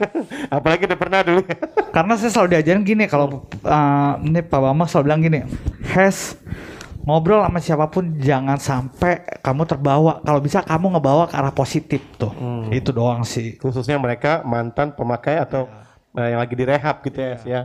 [0.58, 1.42] apalagi udah pernah dulu
[1.94, 5.40] Karena saya selalu diajarin gini, kalau uh, ini Pak Bambang selalu bilang gini,
[5.94, 6.34] Hes
[7.04, 10.24] ngobrol sama siapa pun jangan sampai kamu terbawa.
[10.26, 12.34] Kalau bisa kamu ngebawa ke arah positif tuh.
[12.74, 13.60] Itu doang sih.
[13.60, 15.70] khususnya mereka mantan pemakai atau
[16.18, 17.62] eh, yang lagi direhab gitu ya, ya.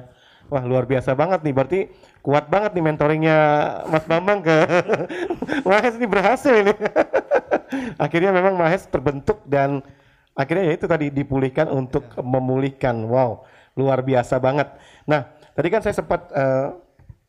[0.48, 1.80] Wah luar biasa banget nih, berarti
[2.22, 3.38] kuat banget nih mentoringnya
[3.88, 4.56] Mas Bambang ke
[5.68, 6.74] Mahes ini berhasil ini.
[8.04, 9.80] akhirnya memang Mahes terbentuk dan
[10.38, 13.06] akhirnya ya itu tadi dipulihkan untuk memulihkan.
[13.06, 13.46] Wow,
[13.78, 14.70] luar biasa banget.
[15.06, 16.68] Nah, tadi kan saya sempat eh,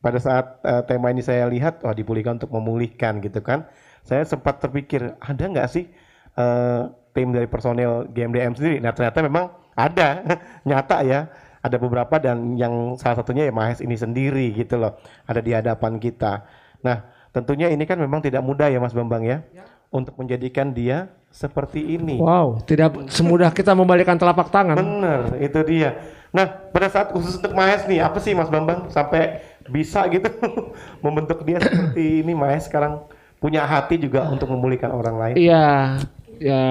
[0.00, 3.66] pada saat eh, tema ini saya lihat, wah dipulihkan untuk memulihkan gitu kan.
[4.06, 5.90] Saya sempat terpikir, ada nggak sih
[6.38, 8.78] eh, tim dari personel GMDM sendiri?
[8.78, 10.22] Nah ternyata memang ada,
[10.68, 11.20] nyata ya.
[11.60, 14.96] Ada beberapa dan yang salah satunya ya Mahes ini sendiri gitu loh.
[15.28, 16.44] Ada di hadapan kita.
[16.80, 19.44] Nah tentunya ini kan memang tidak mudah ya Mas Bambang ya.
[19.90, 22.18] Untuk menjadikan dia seperti ini.
[22.18, 24.78] Wow, tidak semudah kita membalikkan telapak tangan.
[24.78, 25.98] Bener, itu dia.
[26.30, 30.30] Nah, pada saat khusus untuk Mahes nih, apa sih Mas Bambang sampai bisa gitu
[31.04, 33.06] membentuk dia seperti ini Mahes sekarang
[33.42, 35.34] punya hati juga untuk memulihkan orang lain.
[35.38, 35.98] Iya,
[36.38, 36.66] ya,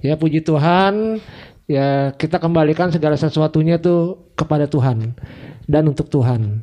[0.00, 1.22] ya puji Tuhan.
[1.64, 5.16] Ya kita kembalikan segala sesuatunya tuh kepada Tuhan
[5.64, 6.60] dan untuk Tuhan.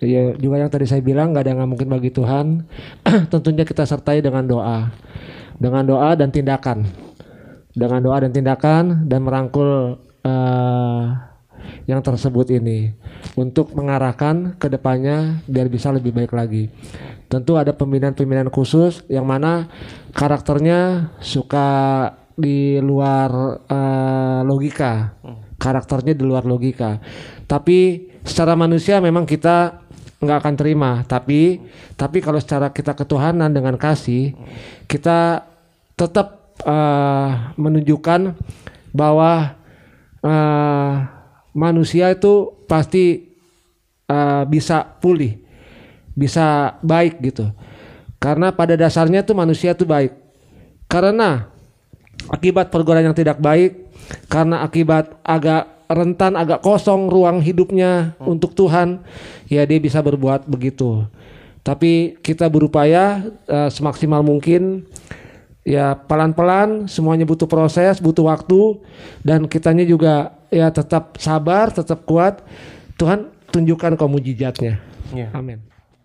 [0.00, 2.64] Ya juga yang tadi saya bilang nggak ada yang mungkin bagi Tuhan.
[3.32, 4.88] Tentunya kita sertai dengan doa,
[5.58, 6.86] dengan doa dan tindakan,
[7.74, 11.04] dengan doa dan tindakan dan merangkul eh,
[11.90, 12.94] yang tersebut ini
[13.34, 16.70] untuk mengarahkan ke depannya biar bisa lebih baik lagi.
[17.30, 19.70] Tentu ada pembinaan-pembinaan khusus yang mana
[20.14, 21.66] karakternya suka
[22.36, 23.30] di luar
[23.66, 25.16] eh, logika.
[25.60, 26.96] Karakternya di luar logika.
[27.44, 29.84] Tapi secara manusia memang kita
[30.20, 30.90] nggak akan terima.
[31.04, 31.60] Tapi
[31.96, 34.36] tapi kalau secara kita ketuhanan dengan kasih,
[34.88, 35.44] kita
[35.96, 38.36] tetap eh, menunjukkan
[38.92, 39.56] bahwa
[40.24, 40.92] eh,
[41.52, 43.36] manusia itu pasti
[44.08, 45.40] eh, bisa pulih,
[46.16, 47.52] bisa baik gitu.
[48.20, 50.12] Karena pada dasarnya tuh manusia tuh baik.
[50.84, 51.48] Karena
[52.30, 53.90] akibat pergaulan yang tidak baik,
[54.30, 59.02] karena akibat agak rentan, agak kosong ruang hidupnya untuk Tuhan,
[59.50, 61.04] ya dia bisa berbuat begitu.
[61.60, 64.86] Tapi kita berupaya eh, semaksimal mungkin
[65.60, 68.80] ya pelan-pelan semuanya butuh proses butuh waktu
[69.20, 72.40] dan kitanya juga ya tetap sabar tetap kuat
[72.96, 74.80] Tuhan tunjukkan kau mujizatnya
[75.12, 75.28] Iya.
[75.36, 75.60] amin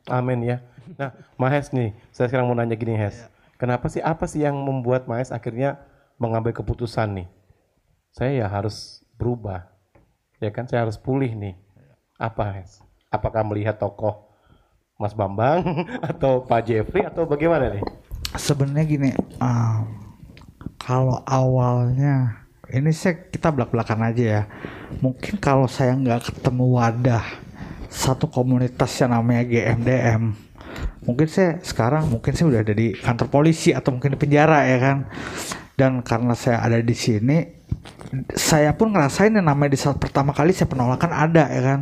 [0.05, 0.61] Amin ya.
[1.01, 3.25] Nah, Mahes nih, saya sekarang mau nanya gini, Hes.
[3.57, 5.81] Kenapa sih apa sih yang membuat Mahes akhirnya
[6.19, 7.27] mengambil keputusan nih?
[8.15, 9.67] Saya ya harus berubah.
[10.39, 11.55] Ya kan, saya harus pulih nih.
[12.15, 12.63] Apa?
[13.11, 14.31] Apakah melihat tokoh
[14.95, 15.63] Mas Bambang
[16.11, 17.83] atau Pak Jeffrey atau bagaimana nih?
[18.35, 19.83] Sebenarnya gini, um,
[20.79, 24.43] kalau awalnya ini saya kita belak belakan aja ya.
[25.03, 27.25] Mungkin kalau saya nggak ketemu wadah
[27.91, 30.35] satu komunitas yang namanya GMDM,
[31.07, 34.77] mungkin saya sekarang mungkin saya udah ada di kantor polisi atau mungkin di penjara ya
[34.81, 34.97] kan.
[35.75, 37.43] Dan karena saya ada di sini,
[38.31, 41.79] saya pun ngerasain yang namanya di saat pertama kali saya penolakan ada ya kan.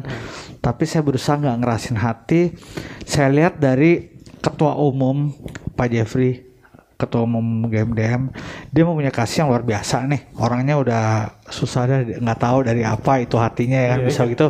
[0.60, 2.58] Tapi saya berusaha nggak ngerasin hati.
[3.06, 4.10] Saya lihat dari
[4.42, 5.32] ketua umum
[5.78, 6.54] Pak Jeffrey
[6.94, 8.32] ketua umum GMDM
[8.72, 11.04] dia mempunyai kasih yang luar biasa nih orangnya udah
[11.52, 14.32] susah dah nggak tahu dari apa itu hatinya ya kan Iya, bisa iya.
[14.32, 14.48] gitu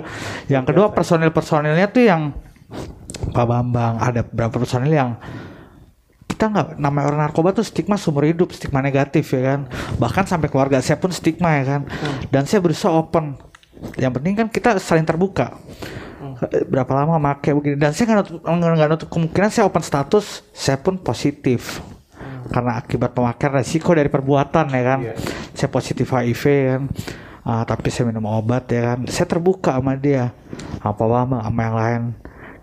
[0.51, 2.35] yang kedua personil personilnya tuh yang
[3.33, 5.17] Pak Bambang ada beberapa personil yang
[6.43, 9.59] kita nggak namanya orang narkoba tuh stigma seumur hidup stigma negatif ya kan?
[9.95, 11.81] Bahkan sampai keluarga saya pun stigma ya kan?
[12.27, 13.39] Dan saya berusaha open.
[13.95, 15.55] Yang penting kan kita saling terbuka.
[16.67, 17.79] Berapa lama make begini?
[17.79, 21.79] Dan saya nggak nutup, nutup kemungkinan saya open status saya pun positif.
[22.51, 24.99] Karena akibat pemakaian resiko dari perbuatan ya kan?
[25.55, 26.81] Saya positif HIV kan?
[27.47, 29.07] Ah, tapi saya minum obat ya kan?
[29.07, 30.35] Saya terbuka sama dia
[30.83, 32.03] apa lama sama yang lain.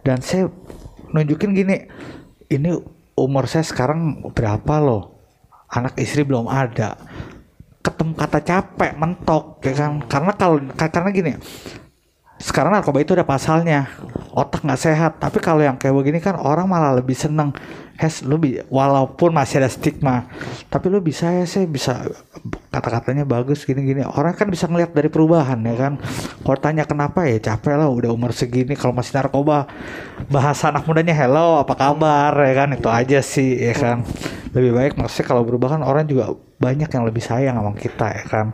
[0.05, 0.53] Dan saya
[1.17, 1.89] nunjukin gini
[2.53, 5.21] ini umur saya sekarang berapa loh?
[5.71, 6.99] Anak istri belum ada.
[7.81, 10.01] Ketemu kata capek mentok ya kan.
[10.09, 11.33] Karena kalau karena gini
[12.41, 13.93] sekarang narkoba itu ada pasalnya.
[14.33, 15.13] Otak nggak sehat.
[15.21, 17.53] Tapi kalau yang kayak begini kan orang malah lebih seneng
[18.01, 20.25] Hes lu bi- walaupun masih ada stigma
[20.73, 22.09] tapi lu bisa ya saya bisa
[22.71, 24.07] kata-katanya bagus gini-gini.
[24.07, 25.93] Orang kan bisa ngeliat dari perubahan ya kan?
[26.41, 29.67] Kalau tanya kenapa ya capek lah udah umur segini kalau masih narkoba.
[30.31, 32.33] Bahasa anak mudanya hello apa kabar?
[32.33, 32.73] Ya kan?
[32.73, 34.07] Itu aja sih ya kan?
[34.55, 36.33] Lebih baik maksudnya kalau berubah kan orang juga
[36.63, 38.47] banyak yang lebih sayang sama kita ya kan?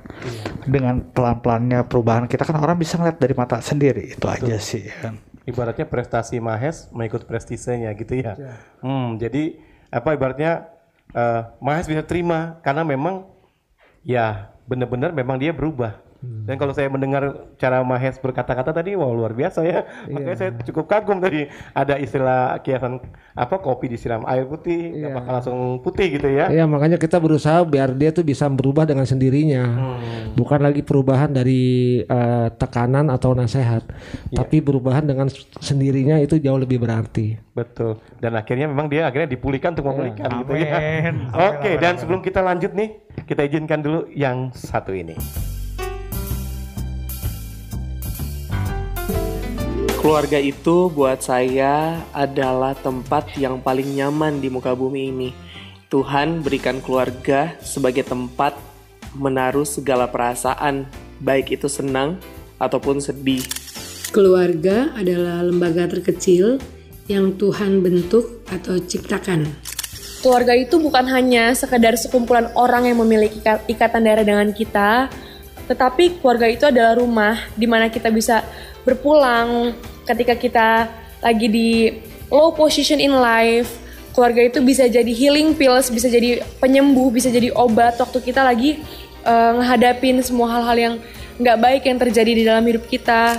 [0.65, 4.97] Dengan pelan-pelannya perubahan kita kan orang bisa ngeliat dari mata sendiri itu aja sih ya
[5.05, 5.15] kan
[5.47, 8.35] Ibaratnya prestasi Mahes mengikut prestisenya gitu ya.
[8.83, 9.63] Hmm, jadi
[9.95, 10.67] apa ibaratnya
[11.15, 13.31] eh, Mahes bisa terima karena memang
[14.03, 16.06] ya benar-benar memang dia berubah.
[16.47, 19.83] Dan kalau saya mendengar cara Mahes berkata-kata tadi, wah luar biasa ya.
[20.07, 23.03] Makanya saya cukup kagum tadi ada istilah kiasan
[23.35, 26.47] apa kopi disiram air putih, nggak bakal langsung putih gitu ya.
[26.47, 29.65] Iya makanya kita berusaha biar dia tuh bisa berubah dengan sendirinya,
[30.39, 33.83] bukan lagi perubahan dari eh, tekanan atau nasihat,
[34.31, 35.27] tapi perubahan dengan
[35.59, 37.43] sendirinya itu jauh lebih berarti.
[37.59, 37.99] Betul.
[38.23, 40.79] Dan akhirnya memang dia akhirnya dipulihkan untuk memulihkan gitu ya.
[41.33, 45.19] Oke, dan sebelum kita lanjut nih, kita izinkan dulu yang satu ini.
[50.07, 55.35] Keluarga itu buat saya adalah tempat yang paling nyaman di muka bumi ini.
[55.91, 58.55] Tuhan berikan keluarga sebagai tempat
[59.19, 60.87] menaruh segala perasaan,
[61.19, 62.23] baik itu senang
[62.63, 63.43] ataupun sedih.
[64.15, 66.63] Keluarga adalah lembaga terkecil
[67.11, 69.43] yang Tuhan bentuk atau ciptakan.
[70.23, 75.11] Keluarga itu bukan hanya sekedar sekumpulan orang yang memiliki ika- ikatan darah dengan kita,
[75.67, 78.47] tetapi keluarga itu adalah rumah di mana kita bisa
[78.87, 79.75] berpulang
[80.07, 80.69] ketika kita
[81.19, 81.71] lagi di
[82.31, 83.83] low position in life.
[84.15, 88.81] Keluarga itu bisa jadi healing pills, bisa jadi penyembuh, bisa jadi obat waktu kita lagi
[89.27, 90.95] eh, ngehadapin semua hal-hal yang
[91.37, 93.37] nggak baik yang terjadi di dalam hidup kita.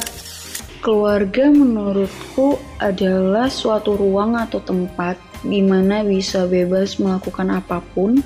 [0.78, 8.22] Keluarga menurutku adalah suatu ruang atau tempat di mana bisa bebas melakukan apa pun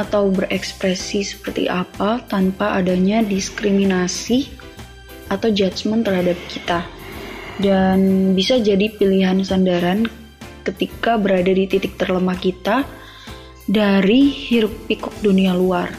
[0.00, 4.48] atau berekspresi seperti apa tanpa adanya diskriminasi
[5.28, 6.88] atau judgement terhadap kita.
[7.60, 10.08] Dan bisa jadi pilihan sandaran
[10.64, 12.88] ketika berada di titik terlemah kita
[13.68, 15.92] dari hiruk pikuk dunia luar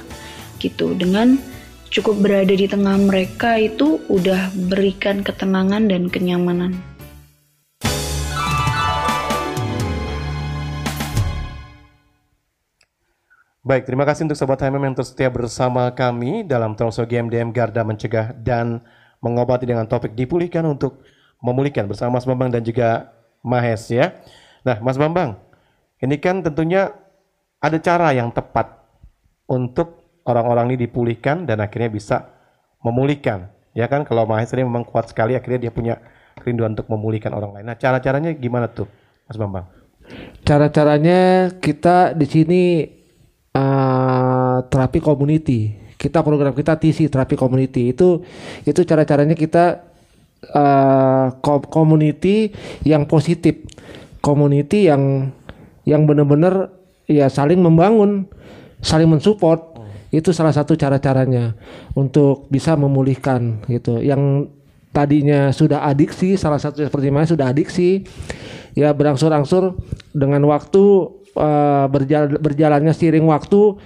[0.58, 1.38] gitu dengan
[1.92, 6.91] cukup berada di tengah mereka itu udah berikan ketenangan dan kenyamanan.
[13.72, 17.88] Baik, terima kasih untuk Sobat HMM yang terus setia bersama kami dalam Talkshow GMDM Garda
[17.88, 18.84] Mencegah dan
[19.24, 21.00] Mengobati dengan topik dipulihkan untuk
[21.40, 24.20] memulihkan bersama Mas Bambang dan juga Mahes ya.
[24.68, 25.40] Nah, Mas Bambang,
[26.04, 26.92] ini kan tentunya
[27.64, 28.76] ada cara yang tepat
[29.48, 32.28] untuk orang-orang ini dipulihkan dan akhirnya bisa
[32.84, 33.56] memulihkan.
[33.72, 35.96] Ya kan, kalau Mahes ini memang kuat sekali, akhirnya dia punya
[36.44, 37.72] kerinduan untuk memulihkan orang lain.
[37.72, 38.92] Nah, cara-caranya gimana tuh,
[39.32, 39.64] Mas Bambang?
[40.44, 42.64] Cara-caranya kita di sini
[43.56, 45.78] eh, terapi community.
[46.00, 48.26] Kita program kita TC terapi community itu
[48.66, 49.86] itu cara-caranya kita
[50.50, 52.50] eh, ko- community
[52.88, 53.62] yang positif,
[54.24, 55.30] community yang
[55.86, 56.74] yang benar-benar
[57.06, 58.26] ya saling membangun,
[58.82, 59.70] saling mensupport.
[60.12, 61.56] Itu salah satu cara-caranya
[61.96, 64.04] untuk bisa memulihkan gitu.
[64.04, 64.52] Yang
[64.92, 68.04] tadinya sudah adiksi, salah satu seperti mana sudah adiksi,
[68.76, 69.80] ya berangsur-angsur
[70.12, 70.84] dengan waktu
[71.36, 73.78] eh, berjal- berjalannya seiring waktu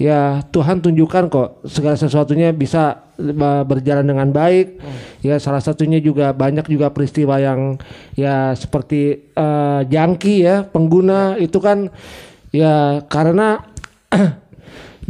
[0.00, 4.80] ya Tuhan tunjukkan kok segala sesuatunya bisa eh, berjalan dengan baik.
[5.20, 7.76] Ya salah satunya juga banyak juga peristiwa yang
[8.16, 11.92] ya seperti eh, jangki ya pengguna itu kan
[12.50, 13.60] ya karena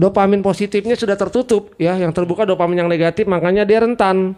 [0.00, 4.34] dopamin positifnya sudah tertutup ya yang terbuka dopamin yang negatif makanya dia rentan.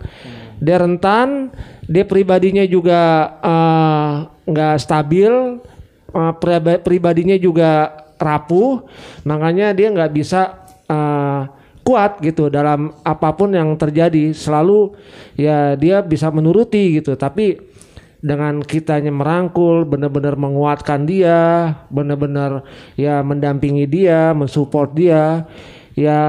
[0.62, 1.50] Dia rentan
[1.90, 3.35] dia pribadinya juga
[4.46, 5.59] nggak stabil
[6.12, 8.87] eh, priba- pribadinya juga rapuh
[9.27, 11.40] makanya dia nggak bisa eh,
[11.83, 14.94] kuat gitu dalam apa pun yang terjadi selalu
[15.35, 17.58] ya dia bisa menuruti gitu tapi
[18.23, 22.63] dengan kitanya merangkul, benar-benar menguatkan dia, benar-benar
[22.94, 25.42] ya mendampingi dia, mensupport dia,
[25.98, 26.21] ya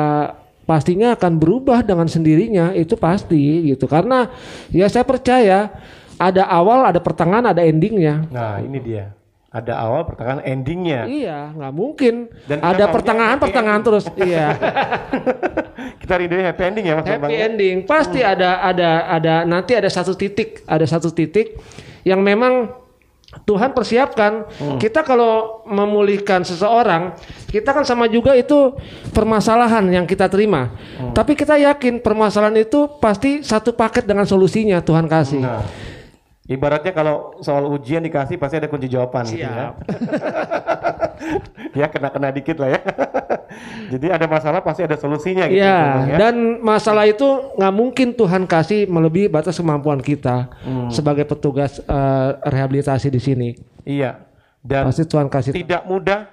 [0.65, 3.85] pastinya akan berubah dengan sendirinya itu pasti gitu.
[3.85, 4.25] Karena
[4.73, 5.69] ya saya percaya
[6.17, 8.25] ada awal, ada pertengahan, ada endingnya.
[8.33, 9.13] Nah, ini dia.
[9.53, 11.05] Ada awal, pertengahan, endingnya.
[11.05, 12.25] Iya, nggak mungkin.
[12.49, 14.09] Dan ada pertengahan, pertengahan terus.
[14.17, 14.57] iya.
[16.01, 17.47] Kita rindunya happy ending ya Mas happy ya?
[17.47, 21.55] ending pasti ada ada ada nanti ada satu titik ada satu titik
[22.03, 22.83] yang memang
[23.43, 24.45] Tuhan persiapkan.
[24.61, 24.77] Hmm.
[24.77, 27.17] Kita kalau memulihkan seseorang,
[27.49, 28.77] kita kan sama juga itu
[29.09, 30.69] permasalahan yang kita terima.
[31.01, 31.17] Hmm.
[31.17, 35.41] Tapi kita yakin permasalahan itu pasti satu paket dengan solusinya Tuhan kasih.
[35.41, 35.65] Nah,
[36.45, 39.71] ibaratnya kalau soal ujian dikasih pasti ada kunci jawaban gitu ya.
[41.79, 42.81] ya kena-kena dikit lah ya.
[43.91, 45.61] Jadi ada masalah pasti ada solusinya gitu.
[45.61, 46.17] Ya, ya.
[46.17, 47.23] dan masalah itu
[47.53, 50.89] nggak mungkin Tuhan kasih melebihi batas kemampuan kita Hmm.
[50.89, 53.49] sebagai petugas eh, rehabilitasi di sini.
[53.83, 54.19] Iya.
[54.59, 55.51] Dan Pasti Tuhan kasih.
[55.53, 56.31] tidak mudah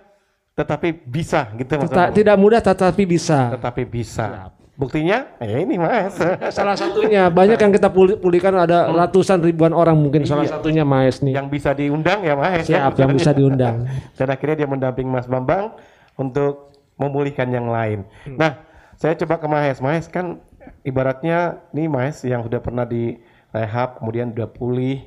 [0.55, 3.55] tetapi bisa gitu Teta- tidak mudah tetapi bisa.
[3.55, 4.55] Tetapi bisa.
[4.81, 6.17] Buktinya ya ini Mas.
[6.57, 10.57] Salah satunya banyak yang kita puli- pulihkan ada ratusan ribuan orang mungkin salah Iya.
[10.57, 11.37] satunya Maes nih.
[11.37, 12.65] Yang bisa diundang ya Mas.
[12.65, 13.85] Siap, yang bisa diundang.
[14.17, 15.77] Dan akhirnya dia mendamping Mas Bambang
[16.17, 18.09] untuk memulihkan yang lain.
[18.25, 18.41] Hmm.
[18.41, 18.53] Nah,
[18.97, 19.85] saya coba ke Mahes.
[19.85, 20.41] Mahes kan
[20.81, 23.21] ibaratnya nih Mahes yang sudah pernah di
[23.53, 25.05] rehab, kemudian udah pulih,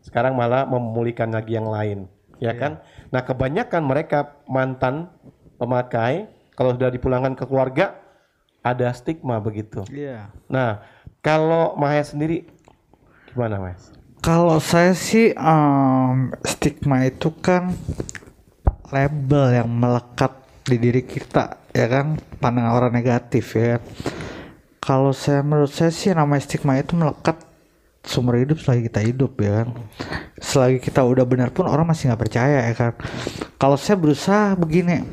[0.00, 2.60] sekarang malah memulihkan lagi yang lain, ya Iya.
[2.60, 2.72] kan?
[3.08, 5.08] Nah, kebanyakan mereka mantan
[5.56, 8.03] pemakai kalau sudah dipulangkan ke keluarga
[8.64, 9.84] ada stigma begitu.
[9.92, 10.32] Iya.
[10.48, 10.80] Nah,
[11.20, 12.48] kalau Mahes sendiri
[13.28, 13.92] gimana, Mas?
[14.24, 17.76] Kalau saya sih em, stigma itu kan
[18.88, 20.32] label yang melekat
[20.64, 23.76] di diri kita ya kan pandangan orang negatif ya.
[23.76, 23.82] kan.
[24.80, 27.36] Kalau saya menurut saya sih namanya stigma itu melekat
[28.04, 29.68] seumur hidup selagi kita hidup ya kan.
[30.40, 32.92] Selagi kita udah benar pun orang masih nggak percaya ya kan.
[33.60, 35.04] Kalau saya berusaha begini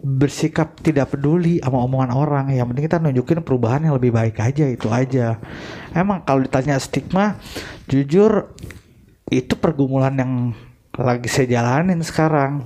[0.00, 2.44] bersikap tidak peduli sama omongan orang.
[2.52, 5.36] Yang penting kita nunjukin perubahan yang lebih baik aja itu aja.
[5.92, 7.36] Emang kalau ditanya stigma
[7.86, 8.52] jujur
[9.30, 10.32] itu pergumulan yang
[10.96, 12.64] lagi saya jalanin sekarang.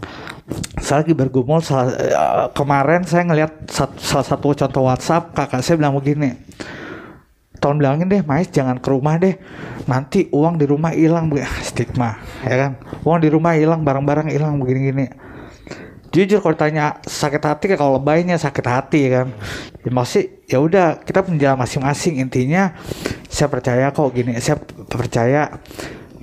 [0.80, 5.76] Saya lagi bergumul salah- eh, kemarin saya ngelihat sat- salah satu contoh WhatsApp kakak saya
[5.80, 6.36] bilang begini
[7.64, 9.40] tolong bilangin deh Mais jangan ke rumah deh.
[9.88, 11.32] Nanti uang di rumah hilang.
[11.66, 12.72] Stigma ya kan?
[13.02, 15.33] Uang di rumah hilang barang-barang hilang begini-gini
[16.14, 19.28] jujur kalau ditanya sakit hati kalau lebaynya sakit hati ya kan
[19.82, 22.78] ya masih ya udah kita punya masing-masing intinya
[23.26, 25.58] saya percaya kok gini saya percaya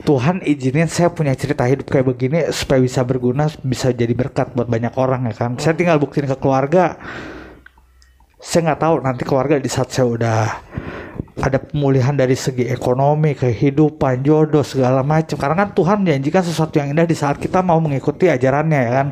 [0.02, 4.72] Tuhan izinin saya punya cerita hidup kayak begini supaya bisa berguna bisa jadi berkat buat
[4.72, 6.96] banyak orang ya kan saya tinggal buktiin ke keluarga
[8.42, 10.42] saya nggak tahu nanti keluarga di saat saya udah
[11.42, 15.40] ada pemulihan dari segi ekonomi, kehidupan, jodoh segala macam.
[15.40, 19.08] Karena kan Tuhan menjanjikan sesuatu yang indah di saat kita mau mengikuti ajarannya ya kan.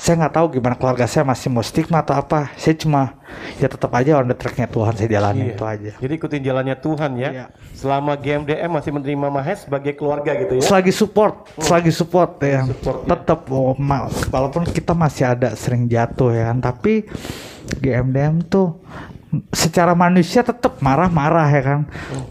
[0.00, 2.48] Saya nggak tahu gimana keluarga saya masih mau stigma atau apa.
[2.56, 3.20] Saya cuma
[3.60, 5.52] ya tetap aja on the tracknya Tuhan saya jalani Iya.
[5.52, 5.92] itu aja.
[6.00, 7.30] Jadi ikutin jalannya Tuhan ya.
[7.76, 10.64] Selama GMDM masih menerima Mahes sebagai keluarga gitu ya.
[10.64, 12.64] Selagi support, selagi support ya.
[12.64, 13.08] Support, ya.
[13.12, 17.04] Tetap oh, ma- walaupun kita masih ada sering jatuh ya kan, tapi
[17.76, 18.80] GMDM tuh
[19.52, 21.80] secara manusia tetap marah-marah ya kan.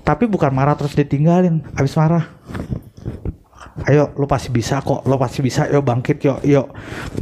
[0.02, 2.34] Tapi bukan marah terus ditinggalin, habis marah.
[3.90, 6.70] Ayo, lu pasti bisa kok, lu pasti bisa, yuk bangkit yuk, yuk.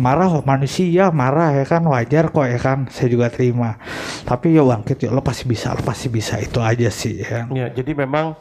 [0.04, 3.80] Marah kok manusia, marah ya kan, wajar kok ya kan, saya juga terima.
[4.28, 7.48] Tapi yuk bangkit yuk, lu pasti bisa, lu pasti bisa, itu aja sih ya.
[7.56, 8.36] Ya, jadi memang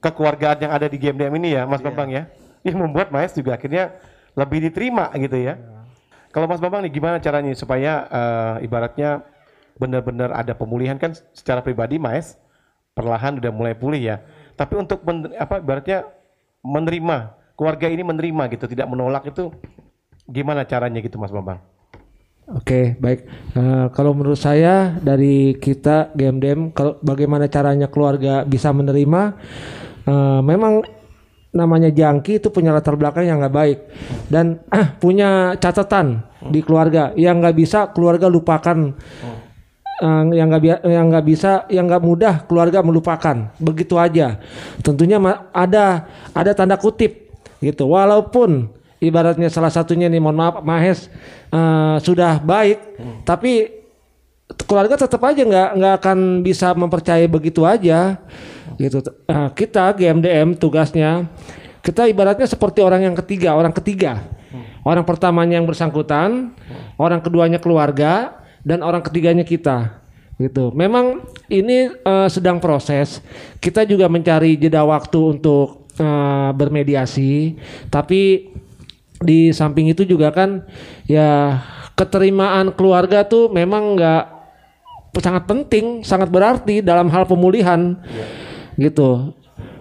[0.00, 2.32] kekeluargaan yang ada di GMDM ini ya, Mas Bambang ya,
[2.64, 3.92] yang membuat Mahes juga akhirnya
[4.32, 5.60] lebih diterima gitu ya.
[6.32, 9.20] Kalau Mas Bambang nih gimana caranya supaya eh, ibaratnya
[9.76, 12.40] benar-benar ada pemulihan kan secara pribadi Mahes
[12.96, 14.16] perlahan udah mulai pulih ya.
[14.56, 16.08] Tapi untuk men- apa ibaratnya
[16.64, 19.52] menerima keluarga ini menerima gitu, tidak menolak itu
[20.24, 21.60] gimana caranya gitu Mas Bambang?
[22.56, 23.28] Oke, baik.
[23.52, 29.36] Eh, kalau menurut saya dari kita GMDM, kalau bagaimana caranya keluarga bisa menerima,
[30.08, 30.82] eh, memang
[31.52, 33.78] namanya jangki itu punya latar belakang yang nggak baik.
[34.26, 34.64] Dan
[35.02, 37.12] punya catatan di keluarga.
[37.14, 38.98] Yang nggak bisa keluarga lupakan.
[40.00, 43.54] Eh, yang nggak yang nggak bisa yang nggak mudah keluarga melupakan.
[43.62, 44.42] Begitu aja.
[44.82, 45.22] Tentunya
[45.54, 47.29] ada ada tanda kutip
[47.60, 47.86] gitu.
[47.88, 51.08] Walaupun ibaratnya salah satunya nih mohon maaf Mahes
[51.52, 52.78] eh, sudah baik
[53.24, 53.80] tapi
[54.68, 58.20] keluarga tetap aja nggak nggak akan bisa mempercayai begitu aja.
[58.76, 59.00] Gitu.
[59.04, 61.28] Eh, kita GMDM tugasnya
[61.80, 64.20] kita ibaratnya seperti orang yang ketiga orang ketiga.
[64.80, 66.56] Orang pertamanya yang bersangkutan
[66.96, 70.00] orang keduanya keluarga dan orang ketiganya kita.
[70.40, 70.72] Gitu.
[70.72, 71.20] Memang
[71.52, 73.20] ini eh, sedang proses.
[73.60, 77.60] Kita juga mencari jeda waktu untuk eh, bermediasi
[77.92, 78.50] tapi
[79.20, 80.64] di samping itu juga kan
[81.04, 81.60] ya
[81.92, 84.24] keterimaan keluarga tuh memang nggak
[85.18, 87.98] sangat penting, sangat berarti dalam hal pemulihan
[88.78, 89.34] gitu.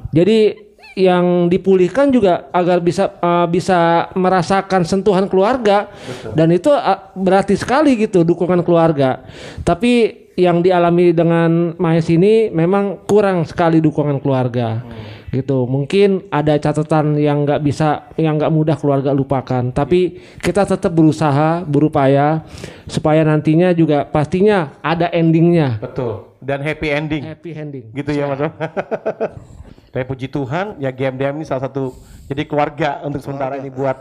[0.10, 0.68] Jadi
[0.98, 5.88] yang dipulihkan juga agar bisa uh, bisa merasakan sentuhan keluarga
[6.34, 9.24] dan itu uh, berarti sekali gitu dukungan keluarga.
[9.62, 14.82] Tapi yang dialami dengan Mahes ini memang kurang sekali dukungan keluarga.
[15.30, 20.90] Gitu mungkin ada catatan yang nggak bisa yang nggak mudah keluarga lupakan tapi kita tetap
[20.90, 22.42] berusaha berupaya
[22.90, 26.30] supaya nantinya juga pastinya ada endingnya Betul.
[26.40, 27.24] Dan happy ending.
[27.28, 28.40] happy ending Gitu ya Mas.
[29.92, 31.92] Tapi puji Tuhan ya GMDM ini salah satu
[32.32, 33.98] jadi keluarga untuk sementara ini buat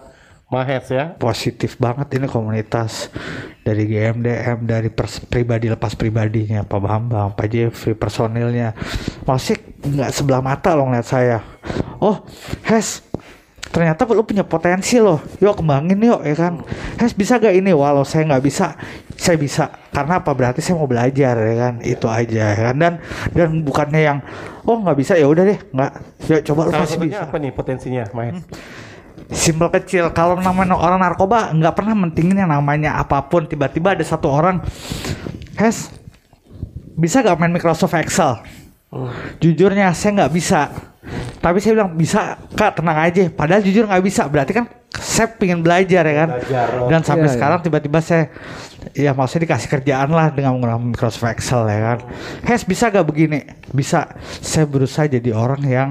[0.49, 1.13] Mahes ya.
[1.21, 3.13] positif banget ini komunitas
[3.61, 8.73] dari GMDM dari pers- pribadi lepas pribadinya Pak Bambang, Pak Jeffrey, personilnya
[9.29, 11.45] masih nggak sebelah mata loh ngeliat saya.
[12.01, 12.25] Oh,
[12.65, 13.05] Hes,
[13.69, 15.21] ternyata lu punya potensi loh.
[15.37, 16.65] Yuk kembangin yuk ya kan.
[16.97, 17.77] Hes bisa gak ini?
[17.77, 18.73] Walau saya nggak bisa,
[19.21, 19.69] saya bisa.
[19.93, 20.33] Karena apa?
[20.33, 21.75] Berarti saya mau belajar ya kan.
[21.85, 22.77] Itu aja ya kan.
[22.81, 22.93] Dan
[23.37, 24.19] dan bukannya yang
[24.65, 25.93] oh nggak bisa ya udah deh nggak.
[26.25, 27.29] Ya coba lu pasti bisa.
[27.29, 28.49] apa nih potensinya Mahes?
[29.29, 30.09] Simpel kecil.
[30.17, 33.45] Kalau namanya orang narkoba nggak pernah mentingin yang namanya apa pun.
[33.45, 34.65] Tiba-tiba ada satu orang,
[35.61, 35.93] Hes,
[36.97, 38.41] bisa gak main Microsoft Excel?
[39.39, 40.73] Jujurnya saya nggak bisa.
[41.39, 43.29] Tapi saya bilang bisa kak tenang aja.
[43.29, 44.25] Padahal jujur nggak bisa.
[44.27, 44.67] Berarti kan
[44.97, 46.29] saya pengen belajar ya kan.
[46.41, 46.89] Belajar, oh.
[46.89, 47.37] Dan sampai Iya, iya.
[47.37, 48.25] sekarang tiba-tiba saya
[48.97, 51.99] ya maksudnya dikasih kerjaan lah dengan menggunakan Microsoft Excel ya kan.
[52.49, 53.45] Hes bisa gak begini?
[53.71, 54.09] Bisa.
[54.41, 55.91] Saya berusaha jadi orang yang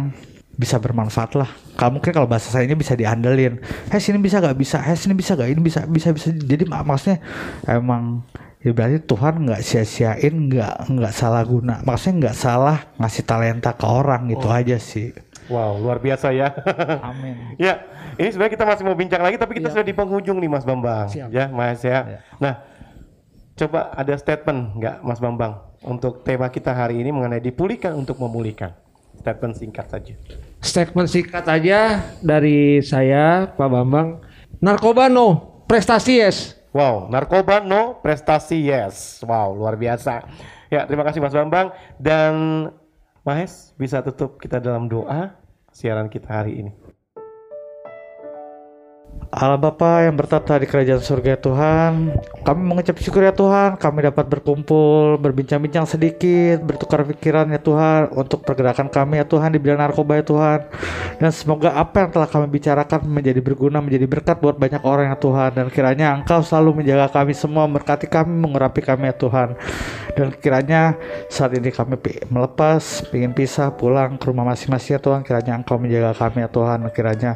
[0.57, 1.49] bisa bermanfaat lah.
[1.77, 3.61] Kalau mungkin kalau bahasa saya ini bisa diandelin.
[3.87, 4.81] Hes ini bisa gak bisa?
[4.81, 5.47] Hes ini bisa gak?
[5.47, 6.33] Ini bisa bisa bisa.
[6.33, 7.21] Jadi mak- maksudnya
[7.69, 8.25] emang
[8.57, 13.85] ya berarti Tuhan nggak sia-siain nggak nggak salah guna maksudnya nggak salah ngasih talenta ke
[13.85, 14.51] orang gitu Oh.
[14.51, 15.13] aja sih
[15.47, 16.51] Wow, luar biasa ya.
[16.99, 17.55] Amin.
[17.55, 17.79] ya,
[18.19, 21.07] ini sebenarnya kita masih mau bincang lagi, tapi kita sudah di penghujung nih Mas Bambang.
[21.07, 21.31] Siap.
[21.31, 22.19] Ya, Mas ya.
[22.35, 22.67] Nah,
[23.55, 28.75] coba ada statement nggak Mas Bambang untuk tema kita hari ini mengenai dipulihkan untuk memulihkan.
[29.19, 30.13] Statement singkat saja.
[30.57, 34.19] statement singkat aja dari saya Pak Bambang
[34.57, 39.25] narkoba no prestasi yes Wow, narkoba no, prestasi yes.
[39.25, 40.29] Wow, luar biasa.
[40.69, 42.33] Ya, terima kasih Mas Bambang dan
[43.25, 45.33] Mahes bisa tutup kita dalam doa
[45.73, 46.71] siaran kita hari ini.
[49.27, 52.15] Allah Bapa yang bertata di kerajaan surga ya Tuhan.
[52.47, 53.75] Kami mengucap syukur ya Tuhan.
[53.75, 59.59] Kami dapat berkumpul, berbincang-bincang sedikit Bertukar pikiran ya Tuhan Untuk pergerakan kami ya Tuhan di
[59.59, 60.59] bidang narkoba ya Tuhan.
[61.19, 65.19] Dan semoga apa yang telah kami bicarakan Menjadi berguna, menjadi berkat buat banyak orang ya
[65.19, 65.49] Tuhan.
[65.59, 69.59] Dan kiranya Engkau selalu menjaga kami semua Memberkati kami, mengurapi kami ya Tuhan.
[70.15, 70.95] Dan kiranya
[71.27, 71.99] saat ini kami
[72.31, 75.19] melepas Ingin pisah, pulang ke rumah masing-masing ya Tuhan.
[75.27, 76.79] Kiranya Engkau menjaga kami ya Tuhan.
[76.95, 77.35] Kiranya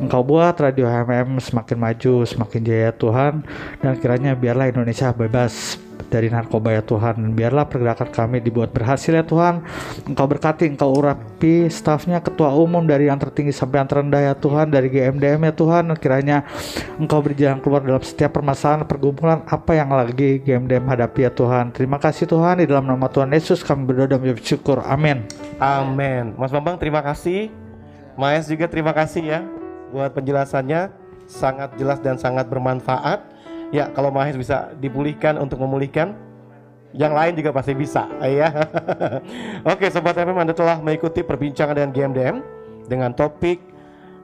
[0.00, 3.44] Engkau buat Radio HMM semakin maju, semakin jaya Tuhan
[3.82, 7.34] dan kiranya biarlah Indonesia bebas dari narkoba ya Tuhan.
[7.34, 9.62] Biarlah pergerakan kami dibuat berhasil ya Tuhan.
[10.06, 14.70] Engkau berkati, Engkau urapi stafnya ketua umum dari yang tertinggi sampai yang terendah ya Tuhan
[14.70, 15.84] dari GMDM ya Tuhan.
[15.98, 16.46] Kiranya
[16.96, 21.74] Engkau berjalan keluar dalam setiap permasalahan pergumulan apa yang lagi GMDM hadapi ya Tuhan.
[21.74, 22.62] Terima kasih Tuhan.
[22.62, 25.26] Di dalam nama Tuhan Yesus kami berdoa dan bersyukur amin.
[25.58, 26.38] Amin.
[26.38, 27.50] Mas Bambang terima kasih.
[28.16, 29.40] Maes juga terima kasih ya
[29.92, 33.22] buat penjelasannya sangat jelas dan sangat bermanfaat.
[33.74, 36.14] Ya, kalau Mahes bisa dipulihkan untuk memulihkan,
[36.94, 38.54] yang lain juga pasti bisa, ya.
[39.74, 42.36] Oke, sobat FM Anda telah mengikuti perbincangan dengan GMDM
[42.86, 43.58] dengan topik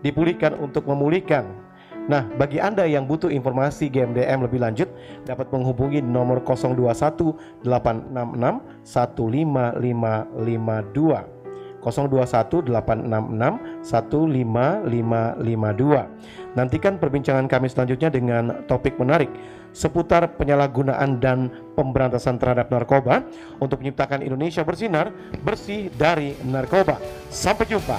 [0.07, 1.63] dipulihkan untuk memulihkan.
[2.11, 4.91] Nah, bagi Anda yang butuh informasi GMDM lebih lanjut,
[5.23, 11.43] dapat menghubungi nomor 021 866 15552.
[11.83, 16.07] 021 866 15552.
[16.53, 19.33] Nantikan perbincangan kami selanjutnya dengan topik menarik
[19.73, 23.25] seputar penyalahgunaan dan pemberantasan terhadap narkoba
[23.57, 27.01] untuk menciptakan Indonesia bersinar bersih dari narkoba.
[27.33, 27.97] Sampai jumpa.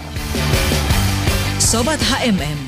[1.58, 2.60] Sobat HMM,